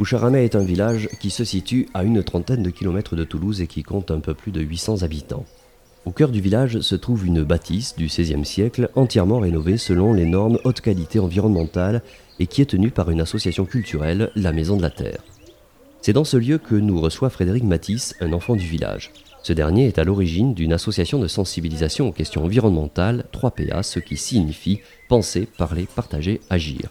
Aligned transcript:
Poucharamé 0.00 0.44
est 0.44 0.56
un 0.56 0.64
village 0.64 1.10
qui 1.20 1.28
se 1.28 1.44
situe 1.44 1.86
à 1.92 2.04
une 2.04 2.22
trentaine 2.24 2.62
de 2.62 2.70
kilomètres 2.70 3.16
de 3.16 3.24
Toulouse 3.24 3.60
et 3.60 3.66
qui 3.66 3.82
compte 3.82 4.10
un 4.10 4.20
peu 4.20 4.32
plus 4.32 4.50
de 4.50 4.62
800 4.62 5.02
habitants. 5.02 5.44
Au 6.06 6.10
cœur 6.10 6.30
du 6.30 6.40
village 6.40 6.80
se 6.80 6.94
trouve 6.94 7.26
une 7.26 7.42
bâtisse 7.42 7.94
du 7.96 8.06
XVIe 8.06 8.46
siècle 8.46 8.88
entièrement 8.94 9.40
rénovée 9.40 9.76
selon 9.76 10.14
les 10.14 10.24
normes 10.24 10.58
haute 10.64 10.80
qualité 10.80 11.18
environnementale 11.18 12.00
et 12.38 12.46
qui 12.46 12.62
est 12.62 12.70
tenue 12.70 12.90
par 12.90 13.10
une 13.10 13.20
association 13.20 13.66
culturelle, 13.66 14.30
la 14.36 14.52
Maison 14.52 14.78
de 14.78 14.82
la 14.82 14.88
Terre. 14.88 15.22
C'est 16.00 16.14
dans 16.14 16.24
ce 16.24 16.38
lieu 16.38 16.56
que 16.56 16.76
nous 16.76 16.98
reçoit 16.98 17.28
Frédéric 17.28 17.64
Matisse, 17.64 18.14
un 18.22 18.32
enfant 18.32 18.56
du 18.56 18.66
village. 18.66 19.12
Ce 19.42 19.52
dernier 19.52 19.86
est 19.86 19.98
à 19.98 20.04
l'origine 20.04 20.54
d'une 20.54 20.72
association 20.72 21.18
de 21.18 21.28
sensibilisation 21.28 22.08
aux 22.08 22.12
questions 22.12 22.42
environnementales, 22.42 23.26
3PA, 23.34 23.82
ce 23.82 23.98
qui 23.98 24.16
signifie 24.16 24.80
penser, 25.10 25.46
parler, 25.58 25.86
partager, 25.94 26.40
agir. 26.48 26.88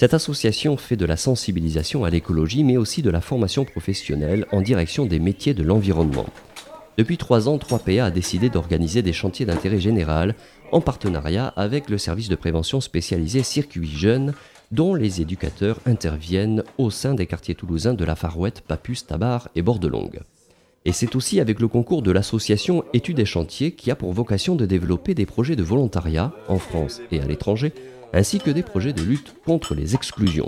Cette 0.00 0.14
association 0.14 0.76
fait 0.76 0.94
de 0.94 1.04
la 1.04 1.16
sensibilisation 1.16 2.04
à 2.04 2.10
l'écologie, 2.10 2.62
mais 2.62 2.76
aussi 2.76 3.02
de 3.02 3.10
la 3.10 3.20
formation 3.20 3.64
professionnelle 3.64 4.46
en 4.52 4.60
direction 4.60 5.06
des 5.06 5.18
métiers 5.18 5.54
de 5.54 5.64
l'environnement. 5.64 6.26
Depuis 6.96 7.16
trois 7.16 7.48
ans, 7.48 7.56
3PA 7.56 8.04
a 8.04 8.10
décidé 8.12 8.48
d'organiser 8.48 9.02
des 9.02 9.12
chantiers 9.12 9.44
d'intérêt 9.44 9.80
général 9.80 10.36
en 10.70 10.80
partenariat 10.80 11.48
avec 11.56 11.90
le 11.90 11.98
service 11.98 12.28
de 12.28 12.36
prévention 12.36 12.80
spécialisé 12.80 13.42
Circuit 13.42 13.88
Jeune, 13.88 14.34
dont 14.70 14.94
les 14.94 15.20
éducateurs 15.20 15.80
interviennent 15.84 16.62
au 16.76 16.90
sein 16.90 17.14
des 17.14 17.26
quartiers 17.26 17.56
toulousains 17.56 17.94
de 17.94 18.04
la 18.04 18.14
Farouette, 18.14 18.60
Papus, 18.60 19.04
Tabar 19.04 19.48
et 19.56 19.62
Bordelongue. 19.62 20.20
Et 20.84 20.92
c'est 20.92 21.16
aussi 21.16 21.40
avec 21.40 21.58
le 21.58 21.66
concours 21.66 22.02
de 22.02 22.12
l'association 22.12 22.84
Études 22.92 23.18
et 23.18 23.24
Chantiers 23.24 23.72
qui 23.72 23.90
a 23.90 23.96
pour 23.96 24.12
vocation 24.12 24.54
de 24.54 24.64
développer 24.64 25.14
des 25.14 25.26
projets 25.26 25.56
de 25.56 25.64
volontariat 25.64 26.32
en 26.46 26.58
France 26.58 27.00
et 27.10 27.20
à 27.20 27.26
l'étranger, 27.26 27.72
ainsi 28.12 28.38
que 28.38 28.50
des 28.50 28.62
projets 28.62 28.92
de 28.92 29.02
lutte 29.02 29.34
contre 29.44 29.74
les 29.74 29.94
exclusions. 29.94 30.46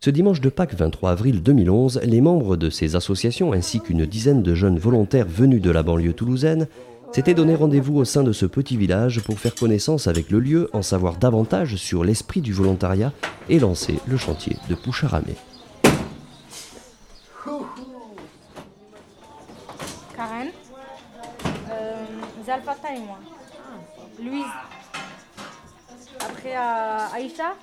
Ce 0.00 0.10
dimanche 0.10 0.40
de 0.40 0.48
Pâques 0.48 0.74
23 0.74 1.12
avril 1.12 1.42
2011, 1.42 2.00
les 2.02 2.20
membres 2.20 2.56
de 2.56 2.70
ces 2.70 2.96
associations 2.96 3.52
ainsi 3.52 3.80
qu'une 3.80 4.04
dizaine 4.04 4.42
de 4.42 4.54
jeunes 4.54 4.78
volontaires 4.78 5.28
venus 5.28 5.62
de 5.62 5.70
la 5.70 5.84
banlieue 5.84 6.12
toulousaine 6.12 6.66
s'étaient 7.12 7.34
donné 7.34 7.54
rendez-vous 7.54 7.98
au 7.98 8.04
sein 8.04 8.24
de 8.24 8.32
ce 8.32 8.46
petit 8.46 8.76
village 8.76 9.20
pour 9.20 9.38
faire 9.38 9.54
connaissance 9.54 10.08
avec 10.08 10.30
le 10.30 10.40
lieu, 10.40 10.70
en 10.72 10.82
savoir 10.82 11.18
davantage 11.18 11.76
sur 11.76 12.02
l'esprit 12.02 12.40
du 12.40 12.52
volontariat 12.52 13.12
et 13.48 13.60
lancer 13.60 14.00
le 14.08 14.16
chantier 14.16 14.56
de 14.68 14.74
Poucharamé. 14.74 15.36
Karen, 20.16 20.48
euh, 21.70 22.04
Zalfata 22.44 22.94
et 22.94 23.00
moi. 23.00 23.18
Louise. 24.20 24.81
Après 26.42 26.56
Aïcha, 26.56 27.54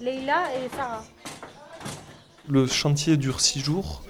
Leïla 0.00 0.44
et 0.54 0.74
Sarah. 0.74 1.04
Le 2.48 2.66
chantier 2.66 3.18
dure 3.18 3.42
six 3.42 3.60
jours. 3.60 4.02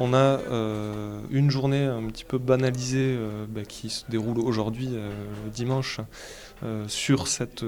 On 0.00 0.14
a 0.14 0.16
euh, 0.18 1.20
une 1.30 1.48
journée 1.48 1.84
un 1.84 2.02
petit 2.08 2.24
peu 2.24 2.38
banalisée 2.38 3.14
euh, 3.16 3.46
bah, 3.48 3.62
qui 3.62 3.88
se 3.88 4.04
déroule 4.08 4.40
aujourd'hui, 4.40 4.88
euh, 4.94 5.12
dimanche, 5.54 6.00
sur 6.88 7.28
cette 7.28 7.64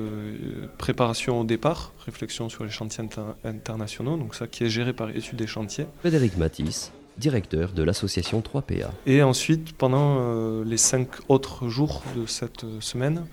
préparation 0.79 1.43
au 1.43 1.45
départ, 1.45 1.93
réflexion 2.07 2.49
sur 2.49 2.65
les 2.65 2.71
chantiers 2.71 3.05
internationaux, 3.45 4.17
donc 4.17 4.35
ça 4.35 4.49
qui 4.49 4.65
est 4.65 4.71
géré 4.71 4.93
par 4.95 5.11
Études 5.11 5.37
des 5.37 5.47
chantiers. 5.47 5.87
Frédéric 6.01 6.39
Matisse, 6.39 6.91
directeur 7.19 7.73
de 7.73 7.83
l'association 7.85 8.41
3PA. 8.41 8.89
Et 9.07 9.23
ensuite, 9.23 9.75
pendant 9.75 10.63
les 10.63 10.79
cinq 10.79 11.09
autres 11.29 11.69
jours 11.69 12.03
de 12.17 12.25
cette 12.25 12.65
semaine, 12.81 13.27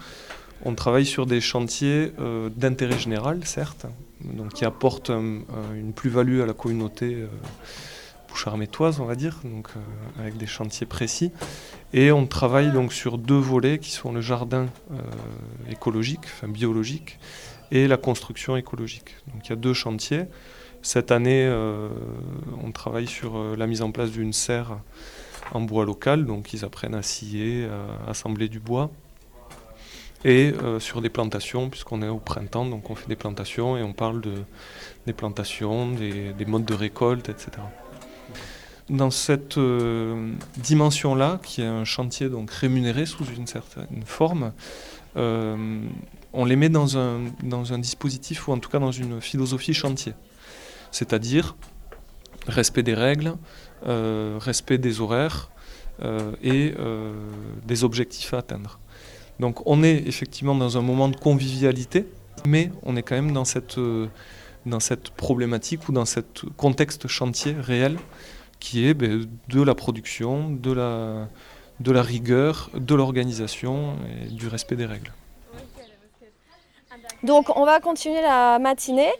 on 0.63 0.75
travaille 0.75 1.05
sur 1.05 1.25
des 1.25 1.41
chantiers 1.41 2.11
d'intérêt 2.55 2.97
général, 2.97 3.45
certes, 3.45 3.85
qui 4.53 4.65
apportent 4.65 5.09
une 5.09 5.93
plus-value 5.93 6.41
à 6.41 6.45
la 6.45 6.53
communauté 6.53 7.25
charmétoise, 8.35 8.99
on 8.99 9.05
va 9.05 9.15
dire, 9.15 9.39
euh, 9.45 9.61
avec 10.19 10.37
des 10.37 10.45
chantiers 10.45 10.85
précis. 10.85 11.31
Et 11.93 12.11
on 12.11 12.27
travaille 12.27 12.71
donc 12.71 12.93
sur 12.93 13.17
deux 13.17 13.37
volets 13.37 13.79
qui 13.79 13.91
sont 13.91 14.11
le 14.11 14.21
jardin 14.21 14.67
euh, 14.91 14.97
écologique, 15.71 16.25
enfin 16.25 16.47
biologique, 16.47 17.17
et 17.71 17.87
la 17.87 17.97
construction 17.97 18.57
écologique. 18.57 19.15
Donc 19.33 19.47
il 19.47 19.49
y 19.49 19.53
a 19.53 19.55
deux 19.55 19.73
chantiers. 19.73 20.25
Cette 20.81 21.11
année, 21.11 21.45
euh, 21.47 21.89
on 22.63 22.71
travaille 22.71 23.07
sur 23.07 23.55
la 23.55 23.65
mise 23.65 23.81
en 23.81 23.91
place 23.91 24.11
d'une 24.11 24.33
serre 24.33 24.77
en 25.51 25.61
bois 25.61 25.85
local, 25.85 26.25
donc 26.25 26.53
ils 26.53 26.63
apprennent 26.63 26.95
à 26.95 27.01
scier, 27.01 27.67
à 28.07 28.09
assembler 28.09 28.49
du 28.49 28.59
bois. 28.59 28.91
Et 30.25 30.53
sur 30.79 31.01
des 31.01 31.09
plantations, 31.09 31.69
puisqu'on 31.69 32.01
est 32.01 32.09
au 32.09 32.17
printemps, 32.17 32.65
donc 32.65 32.89
on 32.89 32.95
fait 32.95 33.07
des 33.07 33.15
plantations 33.15 33.77
et 33.77 33.83
on 33.83 33.93
parle 33.93 34.21
de, 34.21 34.33
des 35.05 35.13
plantations, 35.13 35.91
des, 35.91 36.33
des 36.33 36.45
modes 36.45 36.65
de 36.65 36.73
récolte, 36.73 37.29
etc. 37.29 37.51
Dans 38.89 39.09
cette 39.09 39.57
euh, 39.57 40.33
dimension-là, 40.57 41.39
qui 41.41 41.61
est 41.61 41.65
un 41.65 41.85
chantier 41.85 42.29
donc 42.29 42.51
rémunéré 42.51 43.07
sous 43.07 43.25
une 43.25 43.47
certaine 43.47 44.03
forme, 44.05 44.51
euh, 45.17 45.81
on 46.33 46.45
les 46.45 46.55
met 46.55 46.69
dans 46.69 46.95
un, 46.95 47.21
dans 47.41 47.73
un 47.73 47.79
dispositif 47.79 48.47
ou 48.47 48.51
en 48.51 48.59
tout 48.59 48.69
cas 48.69 48.77
dans 48.77 48.91
une 48.91 49.21
philosophie 49.21 49.73
chantier. 49.73 50.13
C'est-à-dire 50.91 51.55
respect 52.47 52.83
des 52.83 52.93
règles, 52.93 53.33
euh, 53.87 54.37
respect 54.39 54.77
des 54.77 55.01
horaires 55.01 55.49
et 56.43 56.73
des 57.65 57.83
objectifs 57.85 58.33
à 58.33 58.39
atteindre. 58.39 58.79
Donc 59.39 59.61
on 59.65 59.83
est 59.83 60.07
effectivement 60.07 60.55
dans 60.55 60.77
un 60.77 60.81
moment 60.81 61.09
de 61.09 61.15
convivialité, 61.15 62.07
mais 62.45 62.71
on 62.83 62.95
est 62.95 63.03
quand 63.03 63.15
même 63.15 63.33
dans 63.33 63.45
cette, 63.45 63.79
cette 64.79 65.09
problématique 65.11 65.89
ou 65.89 65.91
dans 65.91 66.05
ce 66.05 66.21
contexte 66.57 67.07
chantier 67.07 67.53
réel 67.53 67.97
qui 68.59 68.87
est 68.87 68.93
ben, 68.93 69.25
de 69.49 69.61
la 69.61 69.75
production, 69.75 70.49
de 70.49 70.71
la, 70.71 71.27
de 71.79 71.91
la 71.91 72.01
rigueur, 72.01 72.69
de 72.73 72.95
l'organisation 72.95 73.95
et 74.23 74.29
du 74.29 74.47
respect 74.47 74.75
des 74.75 74.85
règles. 74.85 75.11
Donc 77.23 77.55
on 77.55 77.65
va 77.65 77.79
continuer 77.79 78.21
la 78.21 78.59
matinée. 78.59 79.11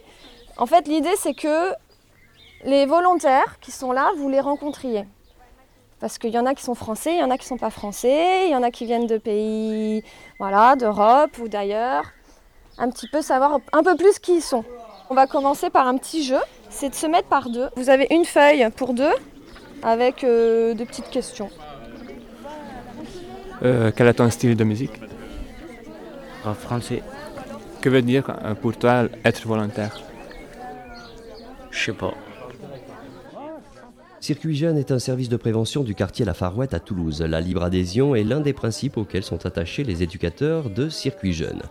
En 0.56 0.66
fait 0.66 0.88
l'idée 0.88 1.14
c'est 1.18 1.34
que 1.34 1.72
les 2.64 2.86
volontaires 2.86 3.58
qui 3.60 3.70
sont 3.70 3.92
là, 3.92 4.10
vous 4.16 4.28
les 4.28 4.40
rencontriez. 4.40 5.04
Parce 5.98 6.18
qu'il 6.18 6.30
y 6.30 6.38
en 6.38 6.44
a 6.44 6.54
qui 6.54 6.62
sont 6.62 6.74
français, 6.74 7.14
il 7.14 7.20
y 7.20 7.24
en 7.24 7.30
a 7.30 7.38
qui 7.38 7.44
ne 7.44 7.48
sont 7.48 7.56
pas 7.56 7.70
français, 7.70 8.46
il 8.46 8.50
y 8.50 8.54
en 8.54 8.62
a 8.62 8.70
qui 8.70 8.84
viennent 8.84 9.06
de 9.06 9.16
pays 9.16 10.04
voilà, 10.38 10.76
d'Europe 10.76 11.38
ou 11.38 11.48
d'ailleurs. 11.48 12.04
Un 12.78 12.90
petit 12.90 13.08
peu 13.08 13.22
savoir 13.22 13.58
un 13.72 13.82
peu 13.82 13.96
plus 13.96 14.18
qui 14.18 14.36
ils 14.36 14.42
sont. 14.42 14.64
On 15.08 15.14
va 15.14 15.26
commencer 15.26 15.70
par 15.70 15.86
un 15.86 15.96
petit 15.96 16.22
jeu, 16.22 16.40
c'est 16.68 16.90
de 16.90 16.94
se 16.94 17.06
mettre 17.06 17.28
par 17.28 17.48
deux. 17.48 17.68
Vous 17.76 17.88
avez 17.88 18.06
une 18.10 18.24
feuille 18.24 18.68
pour 18.76 18.92
deux 18.92 19.14
avec 19.82 20.24
euh, 20.24 20.74
des 20.74 20.84
petites 20.84 21.08
questions. 21.08 21.48
Euh, 23.62 23.90
quel 23.96 24.08
est 24.08 24.14
ton 24.14 24.28
style 24.28 24.56
de 24.56 24.64
musique? 24.64 25.00
En 26.44 26.54
français. 26.54 27.02
Que 27.80 27.88
veut 27.88 28.02
dire 28.02 28.24
pour 28.60 28.76
toi 28.76 29.04
être 29.24 29.46
volontaire? 29.46 29.98
Je 31.70 31.84
sais 31.86 31.92
pas. 31.92 32.12
Circuit 34.26 34.56
Jeune 34.56 34.76
est 34.76 34.90
un 34.90 34.98
service 34.98 35.28
de 35.28 35.36
prévention 35.36 35.84
du 35.84 35.94
quartier 35.94 36.24
La 36.24 36.34
Farouette 36.34 36.74
à 36.74 36.80
Toulouse. 36.80 37.22
La 37.22 37.40
libre 37.40 37.62
adhésion 37.62 38.16
est 38.16 38.24
l'un 38.24 38.40
des 38.40 38.52
principes 38.52 38.96
auxquels 38.96 39.22
sont 39.22 39.46
attachés 39.46 39.84
les 39.84 40.02
éducateurs 40.02 40.68
de 40.68 40.88
Circuit 40.88 41.32
Jeune. 41.32 41.62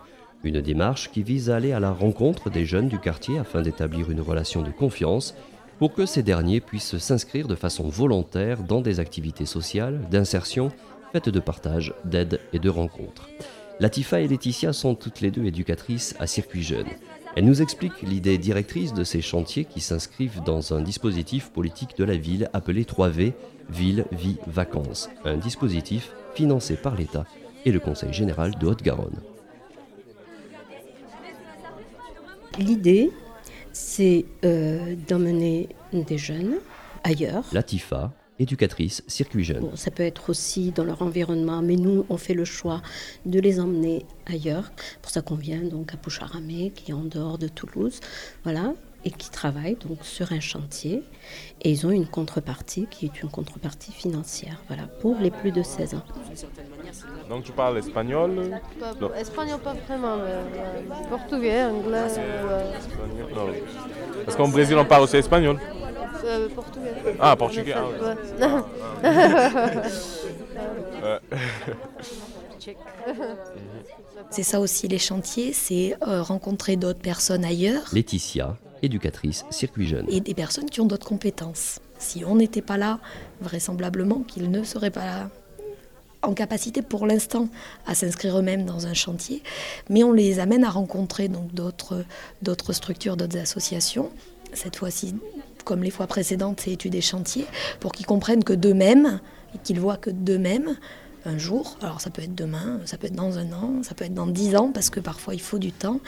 Une 0.42 0.62
démarche 0.62 1.10
qui 1.10 1.22
vise 1.22 1.50
à 1.50 1.56
aller 1.56 1.72
à 1.72 1.80
la 1.80 1.90
rencontre 1.90 2.48
des 2.48 2.64
jeunes 2.64 2.88
du 2.88 2.98
quartier 2.98 3.38
afin 3.38 3.60
d'établir 3.60 4.10
une 4.10 4.22
relation 4.22 4.62
de 4.62 4.70
confiance 4.70 5.34
pour 5.78 5.92
que 5.92 6.06
ces 6.06 6.22
derniers 6.22 6.62
puissent 6.62 6.96
s'inscrire 6.96 7.46
de 7.46 7.56
façon 7.56 7.90
volontaire 7.90 8.62
dans 8.62 8.80
des 8.80 9.00
activités 9.00 9.44
sociales, 9.44 10.08
d'insertion, 10.10 10.72
faites 11.12 11.28
de 11.28 11.40
partage, 11.40 11.92
d'aide 12.06 12.40
et 12.54 12.58
de 12.58 12.70
rencontres. 12.70 13.28
Latifa 13.80 14.22
et 14.22 14.28
Laetitia 14.28 14.72
sont 14.72 14.94
toutes 14.94 15.20
les 15.20 15.30
deux 15.30 15.44
éducatrices 15.44 16.16
à 16.18 16.26
Circuit 16.26 16.62
Jeune. 16.62 16.88
Elles 17.36 17.44
nous 17.44 17.60
expliquent 17.60 18.00
l'idée 18.00 18.38
directrice 18.38 18.94
de 18.94 19.04
ces 19.04 19.20
chantiers 19.20 19.66
qui 19.66 19.82
s'inscrivent 19.82 20.42
dans 20.42 20.72
un 20.72 20.80
dispositif 20.80 21.50
politique 21.50 21.94
de 21.98 22.04
la 22.04 22.16
ville 22.16 22.48
appelé 22.54 22.84
3V, 22.84 23.34
Ville, 23.68 24.06
Vie, 24.10 24.38
Vacances, 24.46 25.10
un 25.24 25.36
dispositif 25.36 26.12
financé 26.34 26.76
par 26.76 26.96
l'État 26.96 27.26
et 27.66 27.72
le 27.72 27.78
Conseil 27.78 28.14
général 28.14 28.52
de 28.58 28.66
Haute-Garonne. 28.66 29.20
L'idée, 32.58 33.10
c'est 33.70 34.24
euh, 34.46 34.96
d'emmener 35.06 35.68
des 35.92 36.16
jeunes 36.16 36.54
ailleurs. 37.04 37.44
Latifa, 37.52 38.12
éducatrice 38.38 39.02
circuit 39.06 39.44
jeune. 39.44 39.70
ça 39.76 39.90
peut 39.90 40.02
être 40.02 40.30
aussi 40.30 40.70
dans 40.70 40.84
leur 40.84 41.02
environnement, 41.02 41.62
mais 41.62 41.76
nous, 41.76 42.04
on 42.08 42.16
fait 42.16 42.34
le 42.34 42.44
choix 42.44 42.82
de 43.24 43.40
les 43.40 43.60
emmener 43.60 44.04
ailleurs. 44.26 44.72
Pour 45.02 45.10
ça 45.10 45.22
qu'on 45.22 45.36
vient 45.36 45.62
donc 45.62 45.94
à 45.94 45.96
Poucharamé, 45.96 46.72
qui 46.74 46.90
est 46.90 46.94
en 46.94 47.04
dehors 47.04 47.38
de 47.38 47.48
Toulouse. 47.48 48.00
Voilà 48.44 48.74
et 49.06 49.10
qui 49.10 49.30
travaillent 49.30 49.76
donc 49.76 49.98
sur 50.02 50.32
un 50.32 50.40
chantier. 50.40 51.04
Et 51.62 51.70
ils 51.70 51.86
ont 51.86 51.92
une 51.92 52.08
contrepartie 52.08 52.88
qui 52.90 53.06
est 53.06 53.22
une 53.22 53.30
contrepartie 53.30 53.92
financière, 53.92 54.60
voilà, 54.66 54.88
pour 55.00 55.16
les 55.20 55.30
plus 55.30 55.52
de 55.52 55.62
16 55.62 55.94
ans. 55.94 56.02
Donc 57.28 57.44
tu 57.44 57.52
parles 57.52 57.78
espagnol? 57.78 58.60
Espagnol 59.16 59.60
pas 59.60 59.74
vraiment, 59.74 60.16
mais 60.16 61.08
portugais, 61.08 61.64
anglais. 61.64 62.08
Parce 64.24 64.36
qu'au 64.36 64.48
Brésil 64.48 64.76
on 64.76 64.84
parle 64.84 65.04
aussi 65.04 65.16
espagnol. 65.16 65.56
Euh, 66.26 66.48
portugais. 66.48 66.92
Ah, 67.20 67.36
portugais, 67.36 67.74
ah 67.74 67.84
ouais. 67.86 67.96
C'est 74.30 74.42
ça 74.42 74.60
aussi 74.60 74.88
les 74.88 74.98
chantiers, 74.98 75.52
c'est 75.52 75.96
euh, 76.06 76.22
rencontrer 76.22 76.76
d'autres 76.76 76.98
personnes 76.98 77.44
ailleurs 77.44 77.82
Laetitia, 77.92 78.56
éducatrice 78.82 79.44
circuit 79.50 79.86
jeune. 79.86 80.06
et 80.08 80.20
des 80.20 80.34
personnes 80.34 80.68
qui 80.68 80.80
ont 80.80 80.86
d'autres 80.86 81.06
compétences. 81.06 81.78
Si 81.98 82.24
on 82.24 82.34
n'était 82.34 82.62
pas 82.62 82.76
là, 82.76 82.98
vraisemblablement 83.40 84.20
qu'ils 84.20 84.50
ne 84.50 84.62
seraient 84.64 84.90
pas 84.90 85.30
en 86.22 86.34
capacité 86.34 86.82
pour 86.82 87.06
l'instant 87.06 87.48
à 87.86 87.94
s'inscrire 87.94 88.36
eux-mêmes 88.38 88.64
dans 88.64 88.86
un 88.86 88.94
chantier, 88.94 89.42
mais 89.88 90.02
on 90.02 90.12
les 90.12 90.40
amène 90.40 90.64
à 90.64 90.70
rencontrer 90.70 91.28
donc 91.28 91.54
d'autres 91.54 92.04
d'autres 92.42 92.72
structures, 92.72 93.16
d'autres 93.16 93.38
associations. 93.38 94.10
Cette 94.52 94.76
fois-ci, 94.76 95.14
comme 95.66 95.82
les 95.82 95.90
fois 95.90 96.06
précédentes, 96.06 96.60
c'est 96.60 96.70
études 96.70 96.94
et 96.94 97.00
chantiers, 97.02 97.46
pour 97.80 97.92
qu'ils 97.92 98.06
comprennent 98.06 98.44
que 98.44 98.54
d'eux-mêmes, 98.54 99.20
et 99.54 99.58
qu'ils 99.58 99.80
voient 99.80 99.96
que 99.96 100.10
d'eux-mêmes, 100.10 100.76
un 101.26 101.38
jour, 101.38 101.76
alors 101.82 102.00
ça 102.00 102.10
peut 102.10 102.22
être 102.22 102.36
demain, 102.36 102.78
ça 102.84 102.96
peut 102.96 103.08
être 103.08 103.14
dans 103.14 103.36
un 103.38 103.52
an, 103.52 103.82
ça 103.82 103.94
peut 103.94 104.04
être 104.04 104.14
dans 104.14 104.28
dix 104.28 104.54
ans, 104.54 104.70
parce 104.72 104.90
que 104.90 105.00
parfois 105.00 105.34
il 105.34 105.40
faut 105.40 105.58
du 105.58 105.72
temps, 105.72 105.98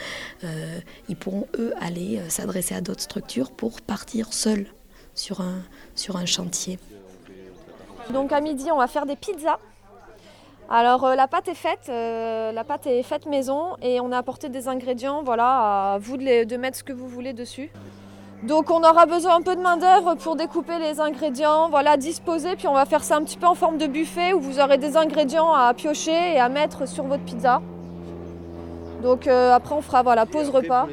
euh, 0.45 0.79
ils 1.09 1.17
pourront 1.17 1.45
eux 1.57 1.73
aller 1.81 2.19
euh, 2.19 2.29
s'adresser 2.29 2.73
à 2.73 2.79
d'autres 2.79 3.01
structures 3.01 3.51
pour 3.51 3.81
partir 3.81 4.31
seuls 4.31 4.67
sur 5.15 5.41
un, 5.41 5.61
sur 5.93 6.15
un 6.15 6.25
chantier. 6.25 6.79
Donc 8.13 8.31
à 8.31 8.39
midi, 8.39 8.71
on 8.71 8.77
va 8.77 8.87
faire 8.87 9.05
des 9.05 9.17
pizzas. 9.17 9.59
Alors 10.69 11.03
euh, 11.03 11.15
la 11.15 11.27
pâte 11.27 11.49
est 11.49 11.53
faite, 11.53 11.89
la 11.89 12.63
pâte 12.63 12.87
est 12.87 13.03
faite 13.03 13.25
maison 13.25 13.75
et 13.81 13.99
on 13.99 14.13
a 14.13 14.17
apporté 14.17 14.47
des 14.47 14.69
ingrédients. 14.69 15.21
Voilà, 15.21 15.95
à 15.95 15.97
vous 15.97 16.15
de 16.15 16.55
mettre 16.55 16.77
ce 16.77 16.83
que 16.83 16.93
vous 16.93 17.09
voulez 17.09 17.33
dessus. 17.33 17.69
Donc 18.43 18.71
on 18.71 18.79
aura 18.79 19.05
besoin 19.05 19.35
un 19.35 19.41
peu 19.41 19.55
de 19.55 19.61
main 19.61 19.75
d'œuvre 19.75 20.15
pour 20.15 20.37
découper 20.37 20.79
les 20.79 21.01
ingrédients, 21.01 21.69
voilà, 21.69 21.97
disposer. 21.97 22.55
Puis 22.55 22.67
on 22.67 22.73
va 22.73 22.85
faire 22.85 23.03
ça 23.03 23.17
un 23.17 23.23
petit 23.23 23.37
peu 23.37 23.47
en 23.47 23.55
forme 23.55 23.77
de 23.77 23.85
buffet 23.85 24.31
où 24.31 24.39
vous 24.39 24.59
aurez 24.59 24.77
des 24.77 24.95
ingrédients 24.95 25.53
à 25.53 25.73
piocher 25.73 26.35
et 26.35 26.39
à 26.39 26.47
mettre 26.47 26.87
sur 26.87 27.03
votre 27.03 27.23
pizza. 27.23 27.61
Donc 29.03 29.27
euh, 29.27 29.53
après 29.53 29.75
on 29.75 29.81
fera 29.81 30.03
voilà 30.03 30.25
pause 30.25 30.49
repas. 30.49 30.87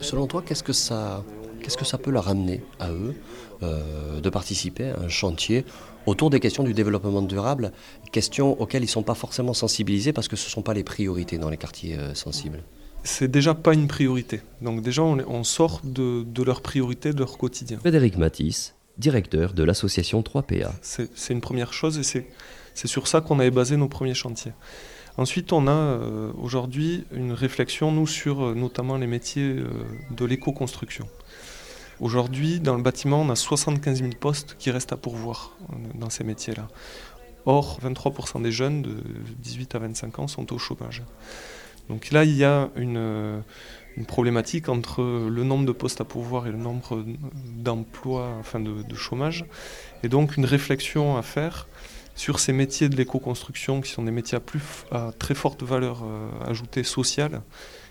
Selon 0.00 0.26
toi, 0.26 0.42
qu'est-ce 0.44 0.62
que 0.62 0.72
ça, 0.72 1.24
qu'est-ce 1.62 1.76
que 1.76 1.84
ça 1.84 1.98
peut 1.98 2.10
leur 2.10 2.28
amener 2.28 2.62
à 2.78 2.90
eux 2.90 3.14
euh, 3.62 4.20
de 4.20 4.30
participer 4.30 4.90
à 4.90 5.00
un 5.00 5.08
chantier 5.08 5.64
autour 6.06 6.30
des 6.30 6.38
questions 6.38 6.62
du 6.62 6.74
développement 6.74 7.22
durable, 7.22 7.72
questions 8.12 8.60
auxquelles 8.60 8.82
ils 8.82 8.86
ne 8.86 8.90
sont 8.90 9.02
pas 9.02 9.14
forcément 9.14 9.52
sensibilisés 9.54 10.12
parce 10.12 10.28
que 10.28 10.36
ce 10.36 10.46
ne 10.46 10.50
sont 10.50 10.62
pas 10.62 10.74
les 10.74 10.84
priorités 10.84 11.38
dans 11.38 11.50
les 11.50 11.56
quartiers 11.56 11.96
euh, 11.98 12.14
sensibles? 12.14 12.62
C'est 13.06 13.30
déjà 13.30 13.54
pas 13.54 13.72
une 13.72 13.86
priorité. 13.86 14.40
Donc 14.60 14.82
déjà, 14.82 15.02
on, 15.02 15.18
on 15.28 15.44
sort 15.44 15.80
de, 15.84 16.24
de 16.24 16.42
leur 16.42 16.60
priorité, 16.60 17.12
de 17.12 17.20
leur 17.20 17.38
quotidien. 17.38 17.78
Frédéric 17.78 18.16
Matisse, 18.16 18.74
directeur 18.98 19.52
de 19.52 19.62
l'association 19.62 20.22
3PA. 20.22 20.70
C'est 20.82 21.32
une 21.32 21.40
première 21.40 21.72
chose 21.72 21.98
et 21.98 22.02
c'est 22.02 22.88
sur 22.88 23.06
ça 23.06 23.20
qu'on 23.20 23.38
avait 23.38 23.52
basé 23.52 23.76
nos 23.76 23.88
premiers 23.88 24.14
chantiers. 24.14 24.52
Ensuite, 25.18 25.52
on 25.52 25.66
a 25.66 25.70
euh, 25.70 26.32
aujourd'hui 26.38 27.04
une 27.12 27.32
réflexion, 27.32 27.90
nous, 27.90 28.06
sur 28.06 28.44
euh, 28.44 28.54
notamment 28.54 28.96
les 28.98 29.06
métiers 29.06 29.44
euh, 29.44 29.68
de 30.10 30.24
l'éco-construction. 30.26 31.08
Aujourd'hui, 32.00 32.60
dans 32.60 32.76
le 32.76 32.82
bâtiment, 32.82 33.22
on 33.22 33.30
a 33.30 33.36
75 33.36 34.00
000 34.00 34.10
postes 34.20 34.56
qui 34.58 34.70
restent 34.70 34.92
à 34.92 34.98
pourvoir 34.98 35.56
dans 35.94 36.10
ces 36.10 36.24
métiers-là. 36.24 36.68
Or, 37.46 37.78
23% 37.82 38.42
des 38.42 38.52
jeunes 38.52 38.82
de 38.82 38.96
18 39.38 39.74
à 39.76 39.78
25 39.78 40.18
ans 40.18 40.28
sont 40.28 40.52
au 40.52 40.58
chômage. 40.58 41.02
Donc 41.88 42.10
là, 42.10 42.24
il 42.24 42.34
y 42.36 42.44
a 42.44 42.70
une, 42.76 43.42
une 43.96 44.06
problématique 44.06 44.68
entre 44.68 45.02
le 45.02 45.44
nombre 45.44 45.64
de 45.66 45.72
postes 45.72 46.00
à 46.00 46.04
pourvoir 46.04 46.46
et 46.46 46.50
le 46.50 46.58
nombre 46.58 47.04
d'emplois, 47.56 48.28
enfin 48.40 48.60
de, 48.60 48.82
de 48.82 48.94
chômage. 48.94 49.44
Et 50.02 50.08
donc 50.08 50.36
une 50.36 50.44
réflexion 50.44 51.16
à 51.16 51.22
faire 51.22 51.68
sur 52.14 52.40
ces 52.40 52.52
métiers 52.52 52.88
de 52.88 52.96
l'éco-construction 52.96 53.80
qui 53.82 53.90
sont 53.92 54.02
des 54.02 54.10
métiers 54.10 54.36
à, 54.36 54.40
plus, 54.40 54.58
f- 54.60 54.84
à 54.90 55.12
très 55.12 55.34
forte 55.34 55.62
valeur 55.62 56.02
euh, 56.04 56.28
ajoutée 56.50 56.82
sociale, 56.82 57.42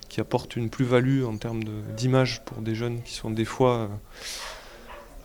qui 0.08 0.20
apportent 0.20 0.56
une 0.56 0.68
plus-value 0.68 1.24
en 1.24 1.36
termes 1.36 1.62
de- 1.64 1.80
d'image 1.96 2.44
pour 2.44 2.58
des 2.58 2.74
jeunes 2.74 3.02
qui 3.02 3.14
sont 3.14 3.30
des 3.30 3.44
fois 3.44 3.76
euh, 3.76 3.88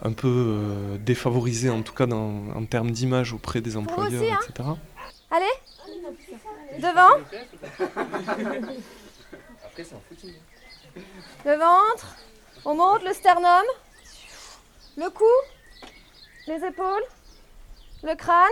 un 0.03 0.11
peu 0.13 0.27
euh, 0.27 0.97
défavorisés, 0.97 1.69
en 1.69 1.81
tout 1.81 1.93
cas 1.93 2.05
dans- 2.05 2.49
en 2.55 2.65
termes 2.65 2.91
d'image 2.91 3.33
auprès 3.33 3.59
des 3.61 3.75
employeurs, 3.75 4.21
aussi, 4.21 4.31
hein 4.31 4.39
etc. 4.49 4.69
Allez 5.31 5.45
Devant 6.79 7.17
Le 11.45 11.55
ventre, 11.57 12.15
on 12.65 12.75
monte 12.75 13.03
le 13.03 13.13
sternum, 13.13 13.63
le 14.97 15.09
cou, 15.09 15.23
les 16.47 16.65
épaules, 16.65 17.03
le 18.03 18.15
crâne. 18.15 18.49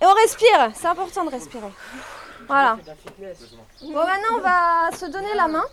Et 0.00 0.06
on 0.06 0.12
respire, 0.14 0.70
c'est 0.74 0.86
important 0.86 1.24
de 1.24 1.30
respirer. 1.30 1.72
Voilà. 2.46 2.78
Bon, 3.82 4.04
maintenant 4.04 4.36
on 4.36 4.40
va 4.40 4.90
se 4.96 5.06
donner 5.06 5.34
la 5.34 5.48
main. 5.48 5.64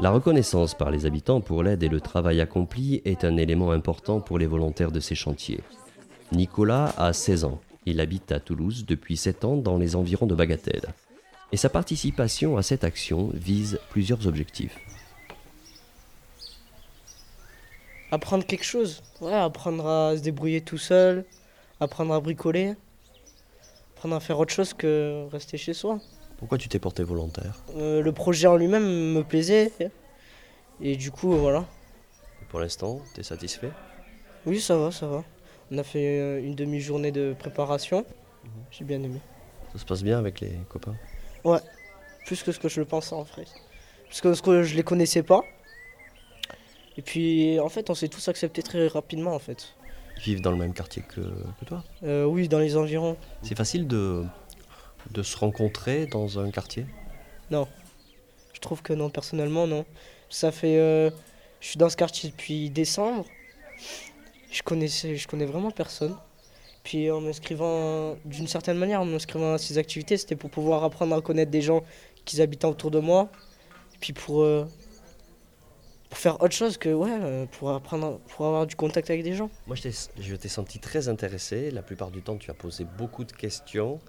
La 0.00 0.10
reconnaissance 0.10 0.74
par 0.74 0.90
les 0.90 1.06
habitants 1.06 1.40
pour 1.40 1.62
l'aide 1.62 1.82
et 1.82 1.88
le 1.88 2.00
travail 2.00 2.40
accompli 2.40 3.00
est 3.04 3.24
un 3.24 3.36
élément 3.36 3.70
important 3.70 4.20
pour 4.20 4.38
les 4.38 4.46
volontaires 4.46 4.90
de 4.90 5.00
ces 5.00 5.14
chantiers. 5.14 5.60
Nicolas 6.32 6.92
a 6.96 7.12
16 7.12 7.44
ans. 7.44 7.60
Il 7.86 8.00
habite 8.00 8.30
à 8.32 8.40
Toulouse 8.40 8.84
depuis 8.86 9.16
7 9.16 9.44
ans 9.44 9.56
dans 9.56 9.76
les 9.76 9.96
environs 9.96 10.26
de 10.26 10.34
Bagatelle. 10.34 10.94
Et 11.50 11.56
sa 11.56 11.68
participation 11.68 12.56
à 12.56 12.62
cette 12.62 12.84
action 12.84 13.30
vise 13.34 13.78
plusieurs 13.90 14.26
objectifs. 14.26 14.78
Apprendre 18.10 18.44
quelque 18.46 18.64
chose. 18.64 19.02
Ouais, 19.20 19.34
apprendre 19.34 19.86
à 19.86 20.16
se 20.16 20.22
débrouiller 20.22 20.60
tout 20.60 20.78
seul, 20.78 21.24
apprendre 21.80 22.14
à 22.14 22.20
bricoler, 22.20 22.74
apprendre 23.96 24.14
à 24.14 24.20
faire 24.20 24.38
autre 24.38 24.52
chose 24.52 24.74
que 24.74 25.26
rester 25.32 25.56
chez 25.58 25.74
soi. 25.74 25.98
Pourquoi 26.38 26.58
tu 26.58 26.68
t'es 26.68 26.78
porté 26.78 27.02
volontaire? 27.02 27.62
Euh, 27.76 28.02
le 28.02 28.12
projet 28.12 28.46
en 28.46 28.56
lui-même 28.56 29.12
me 29.12 29.22
plaisait. 29.22 29.72
Et 30.80 30.96
du 30.96 31.10
coup, 31.10 31.32
voilà. 31.32 31.64
Pour 32.48 32.60
l'instant, 32.60 33.00
tu 33.14 33.20
es 33.20 33.22
satisfait? 33.22 33.70
Oui, 34.44 34.60
ça 34.60 34.76
va, 34.76 34.90
ça 34.90 35.06
va. 35.06 35.24
On 35.72 35.78
a 35.78 35.82
fait 35.82 36.20
euh, 36.20 36.44
une 36.44 36.54
demi-journée 36.54 37.12
de 37.12 37.34
préparation. 37.38 38.04
J'ai 38.70 38.84
bien 38.84 39.02
aimé. 39.02 39.20
Ça 39.72 39.78
se 39.78 39.84
passe 39.86 40.02
bien 40.02 40.18
avec 40.18 40.40
les 40.40 40.52
copains? 40.68 40.94
Ouais, 41.44 41.60
plus 42.26 42.42
que 42.42 42.52
ce 42.52 42.58
que 42.60 42.68
je 42.68 42.78
le 42.80 42.86
pensais 42.86 43.14
en 43.14 43.24
fait. 43.24 43.46
Parce 44.04 44.20
que, 44.20 44.34
ce 44.34 44.42
que 44.42 44.62
je 44.62 44.76
les 44.76 44.82
connaissais 44.82 45.22
pas. 45.22 45.42
Et 46.98 47.00
puis, 47.02 47.58
en 47.58 47.70
fait, 47.70 47.88
on 47.88 47.94
s'est 47.94 48.08
tous 48.08 48.28
acceptés 48.28 48.62
très 48.62 48.86
rapidement 48.86 49.34
en 49.34 49.38
fait. 49.38 49.74
Ils 50.18 50.22
vivent 50.24 50.40
dans 50.42 50.50
le 50.50 50.58
même 50.58 50.74
quartier 50.74 51.02
que, 51.08 51.22
que 51.22 51.64
toi? 51.64 51.82
Euh, 52.02 52.24
oui, 52.26 52.48
dans 52.48 52.58
les 52.58 52.76
environs. 52.76 53.16
C'est 53.42 53.56
facile 53.56 53.88
de, 53.88 54.26
de 55.10 55.22
se 55.22 55.38
rencontrer 55.38 56.06
dans 56.06 56.38
un 56.38 56.50
quartier? 56.50 56.84
Non. 57.50 57.66
Je 58.52 58.60
trouve 58.60 58.82
que 58.82 58.92
non, 58.92 59.08
personnellement, 59.08 59.66
non. 59.66 59.86
Ça 60.28 60.52
fait. 60.52 60.76
euh, 60.78 61.10
je 61.60 61.68
suis 61.68 61.78
dans 61.78 61.88
ce 61.88 61.96
quartier 61.96 62.28
depuis 62.28 62.68
décembre. 62.68 63.24
Je 64.52 64.62
connaissais, 64.62 65.16
je 65.16 65.26
connais 65.26 65.46
vraiment 65.46 65.70
personne. 65.70 66.14
Puis 66.84 67.10
en 67.10 67.20
m'inscrivant, 67.20 68.16
d'une 68.24 68.46
certaine 68.48 68.76
manière, 68.76 69.00
en 69.00 69.04
m'inscrivant 69.06 69.54
à 69.54 69.58
ces 69.58 69.78
activités, 69.78 70.16
c'était 70.16 70.36
pour 70.36 70.50
pouvoir 70.50 70.84
apprendre 70.84 71.16
à 71.16 71.20
connaître 71.22 71.50
des 71.50 71.62
gens 71.62 71.82
qui 72.24 72.40
habitent 72.42 72.64
autour 72.64 72.90
de 72.90 72.98
moi. 72.98 73.30
Puis 74.00 74.12
pour, 74.12 74.42
euh, 74.42 74.66
pour 76.10 76.18
faire 76.18 76.42
autre 76.42 76.54
chose 76.54 76.76
que, 76.76 76.90
ouais, 76.90 77.08
euh, 77.10 77.46
pour, 77.46 77.70
apprendre, 77.70 78.18
pour 78.28 78.46
avoir 78.46 78.66
du 78.66 78.76
contact 78.76 79.08
avec 79.10 79.22
des 79.22 79.34
gens. 79.34 79.48
Moi, 79.66 79.76
je 79.76 80.36
t'ai- 80.36 80.48
senti 80.48 80.78
très 80.80 81.08
intéressé. 81.08 81.70
La 81.70 81.82
plupart 81.82 82.10
du 82.10 82.20
temps, 82.20 82.36
tu 82.36 82.50
as 82.50 82.54
posé 82.54 82.84
beaucoup 82.98 83.24
de 83.24 83.32
questions, 83.32 84.00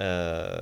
euh, 0.00 0.56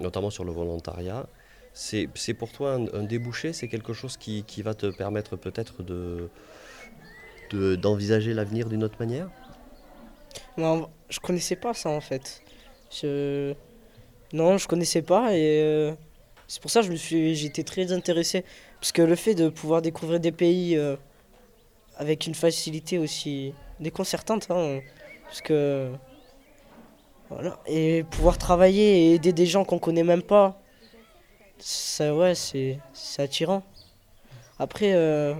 notamment 0.00 0.30
sur 0.30 0.44
le 0.44 0.50
volontariat. 0.52 1.26
C'est 1.72 2.08
c'est 2.16 2.34
pour 2.34 2.50
toi 2.50 2.72
un, 2.72 2.86
un 2.94 3.04
débouché? 3.04 3.52
C'est 3.52 3.68
quelque 3.68 3.92
chose 3.92 4.16
qui, 4.16 4.42
qui 4.42 4.62
va 4.62 4.74
te 4.74 4.86
permettre 4.86 5.36
peut-être 5.36 5.84
de 5.84 6.28
de- 7.50 7.76
d'envisager 7.76 8.32
l'avenir 8.34 8.68
d'une 8.68 8.84
autre 8.84 8.96
manière? 8.98 9.28
Non, 10.56 10.88
je 11.08 11.20
connaissais 11.20 11.56
pas 11.56 11.74
ça 11.74 11.90
en 11.90 12.00
fait. 12.00 12.42
Non, 14.32 14.58
je 14.58 14.68
connaissais 14.68 15.02
pas 15.02 15.34
et 15.34 15.60
euh, 15.62 15.92
c'est 16.46 16.60
pour 16.62 16.70
ça 16.70 16.82
que 16.82 16.94
suis, 16.96 17.34
j'étais 17.34 17.64
très 17.64 17.92
intéressé. 17.92 18.44
Parce 18.80 18.92
que 18.92 19.02
le 19.02 19.16
fait 19.16 19.34
de 19.34 19.48
pouvoir 19.48 19.82
découvrir 19.82 20.20
des 20.20 20.32
pays 20.32 20.76
euh, 20.76 20.96
avec 21.96 22.26
une 22.26 22.34
facilité 22.34 22.98
aussi 22.98 23.52
déconcertante, 23.78 24.46
hein, 24.50 24.80
parce 25.24 25.40
que. 25.42 25.90
Voilà. 27.28 27.60
Et 27.66 28.02
pouvoir 28.02 28.38
travailler 28.38 29.10
et 29.10 29.14
aider 29.14 29.32
des 29.32 29.46
gens 29.46 29.64
qu'on 29.64 29.78
connaît 29.78 30.02
même 30.02 30.22
pas, 30.22 30.60
ça, 31.58 32.12
ouais, 32.14 32.34
c'est 32.34 32.78
c'est 32.92 33.22
attirant. 33.22 33.62
Après, 34.58 34.92
euh, 34.94 35.34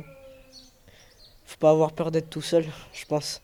faut 1.51 1.59
pas 1.59 1.71
avoir 1.71 1.93
peur 1.93 2.11
d'être 2.11 2.31
tout 2.31 2.43
seul, 2.43 2.65
je 2.93 3.05
pense. 3.07 3.43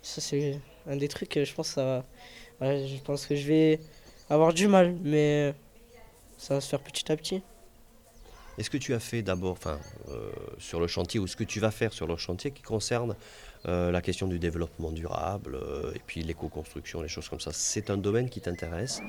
Ça, 0.00 0.20
c'est 0.20 0.58
un 0.86 0.96
des 0.96 1.08
trucs 1.08 1.28
que 1.28 1.44
je 1.44 1.54
pense 1.54 1.68
ça 1.68 2.04
ouais, 2.60 2.86
je 2.86 3.00
pense 3.02 3.26
que 3.26 3.36
je 3.36 3.46
vais 3.46 3.80
avoir 4.30 4.54
du 4.54 4.66
mal, 4.66 4.96
mais 5.02 5.54
ça 6.38 6.54
va 6.54 6.60
se 6.60 6.68
faire 6.68 6.80
petit 6.80 7.12
à 7.12 7.16
petit. 7.16 7.42
Est-ce 8.58 8.70
que 8.70 8.78
tu 8.78 8.94
as 8.94 9.00
fait 9.00 9.22
d'abord, 9.22 9.52
enfin, 9.52 9.78
euh, 10.08 10.30
sur 10.58 10.80
le 10.80 10.86
chantier, 10.86 11.20
ou 11.20 11.26
ce 11.26 11.36
que 11.36 11.44
tu 11.44 11.60
vas 11.60 11.70
faire 11.70 11.92
sur 11.92 12.06
le 12.06 12.16
chantier 12.16 12.50
qui 12.50 12.62
concerne 12.62 13.14
euh, 13.66 13.90
la 13.90 14.02
question 14.02 14.26
du 14.26 14.38
développement 14.38 14.90
durable 14.90 15.54
euh, 15.54 15.92
et 15.94 16.00
puis 16.06 16.22
l'éco-construction, 16.22 17.00
les 17.02 17.08
choses 17.08 17.28
comme 17.28 17.40
ça 17.40 17.50
C'est 17.52 17.90
un 17.90 17.96
domaine 17.96 18.28
qui 18.28 18.40
t'intéresse? 18.40 19.00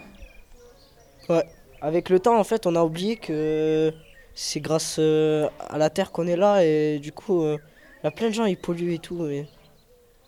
Ouais. 1.30 1.46
Avec 1.82 2.10
le 2.10 2.20
temps, 2.20 2.40
en 2.40 2.44
fait, 2.44 2.66
on 2.66 2.76
a 2.76 2.84
oublié 2.84 3.18
que 3.18 3.94
c'est 4.34 4.60
grâce 4.60 4.98
euh, 5.00 5.50
à 5.60 5.78
la 5.78 5.90
terre 5.90 6.12
qu'on 6.12 6.28
est 6.28 6.36
là 6.36 6.64
et 6.64 7.00
du 7.00 7.12
coup, 7.12 7.44
euh, 7.44 7.58
il 8.02 8.06
y 8.06 8.08
a 8.08 8.12
plein 8.12 8.30
de 8.30 8.34
gens 8.34 8.46
ils 8.46 8.58
polluent 8.58 8.94
et 8.94 9.00
tout. 9.00 9.16
Mais 9.24 9.46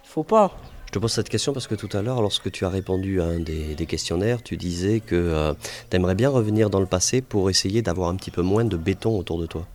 faut 0.04 0.24
pas. 0.24 0.58
Je 0.88 0.92
te 0.92 1.00
pose 1.00 1.12
cette 1.12 1.30
question 1.30 1.52
parce 1.52 1.68
que 1.68 1.76
tout 1.76 1.90
à 1.98 2.02
l'heure, 2.02 2.22
lorsque 2.22 2.52
tu 2.52 2.66
as 2.66 2.70
répondu 2.70 3.22
à 3.22 3.26
un 3.26 3.40
des, 3.40 3.76
des 3.76 3.86
questionnaires, 3.86 4.42
tu 4.42 4.56
disais 4.56 5.02
que 5.02 5.54
tu 5.90 5.96
aimerais 5.96 6.16
bien 6.16 6.30
revenir 6.30 6.70
dans 6.70 6.80
le 6.80 6.86
passé 6.86 7.22
pour 7.22 7.50
essayer 7.50 7.82
d'avoir 7.82 8.10
un 8.10 8.16
petit 8.16 8.32
peu 8.32 8.42
moins 8.42 8.64
de 8.64 8.78
béton 8.78 9.18
autour 9.18 9.40
de 9.40 9.46
toi. 9.46 9.68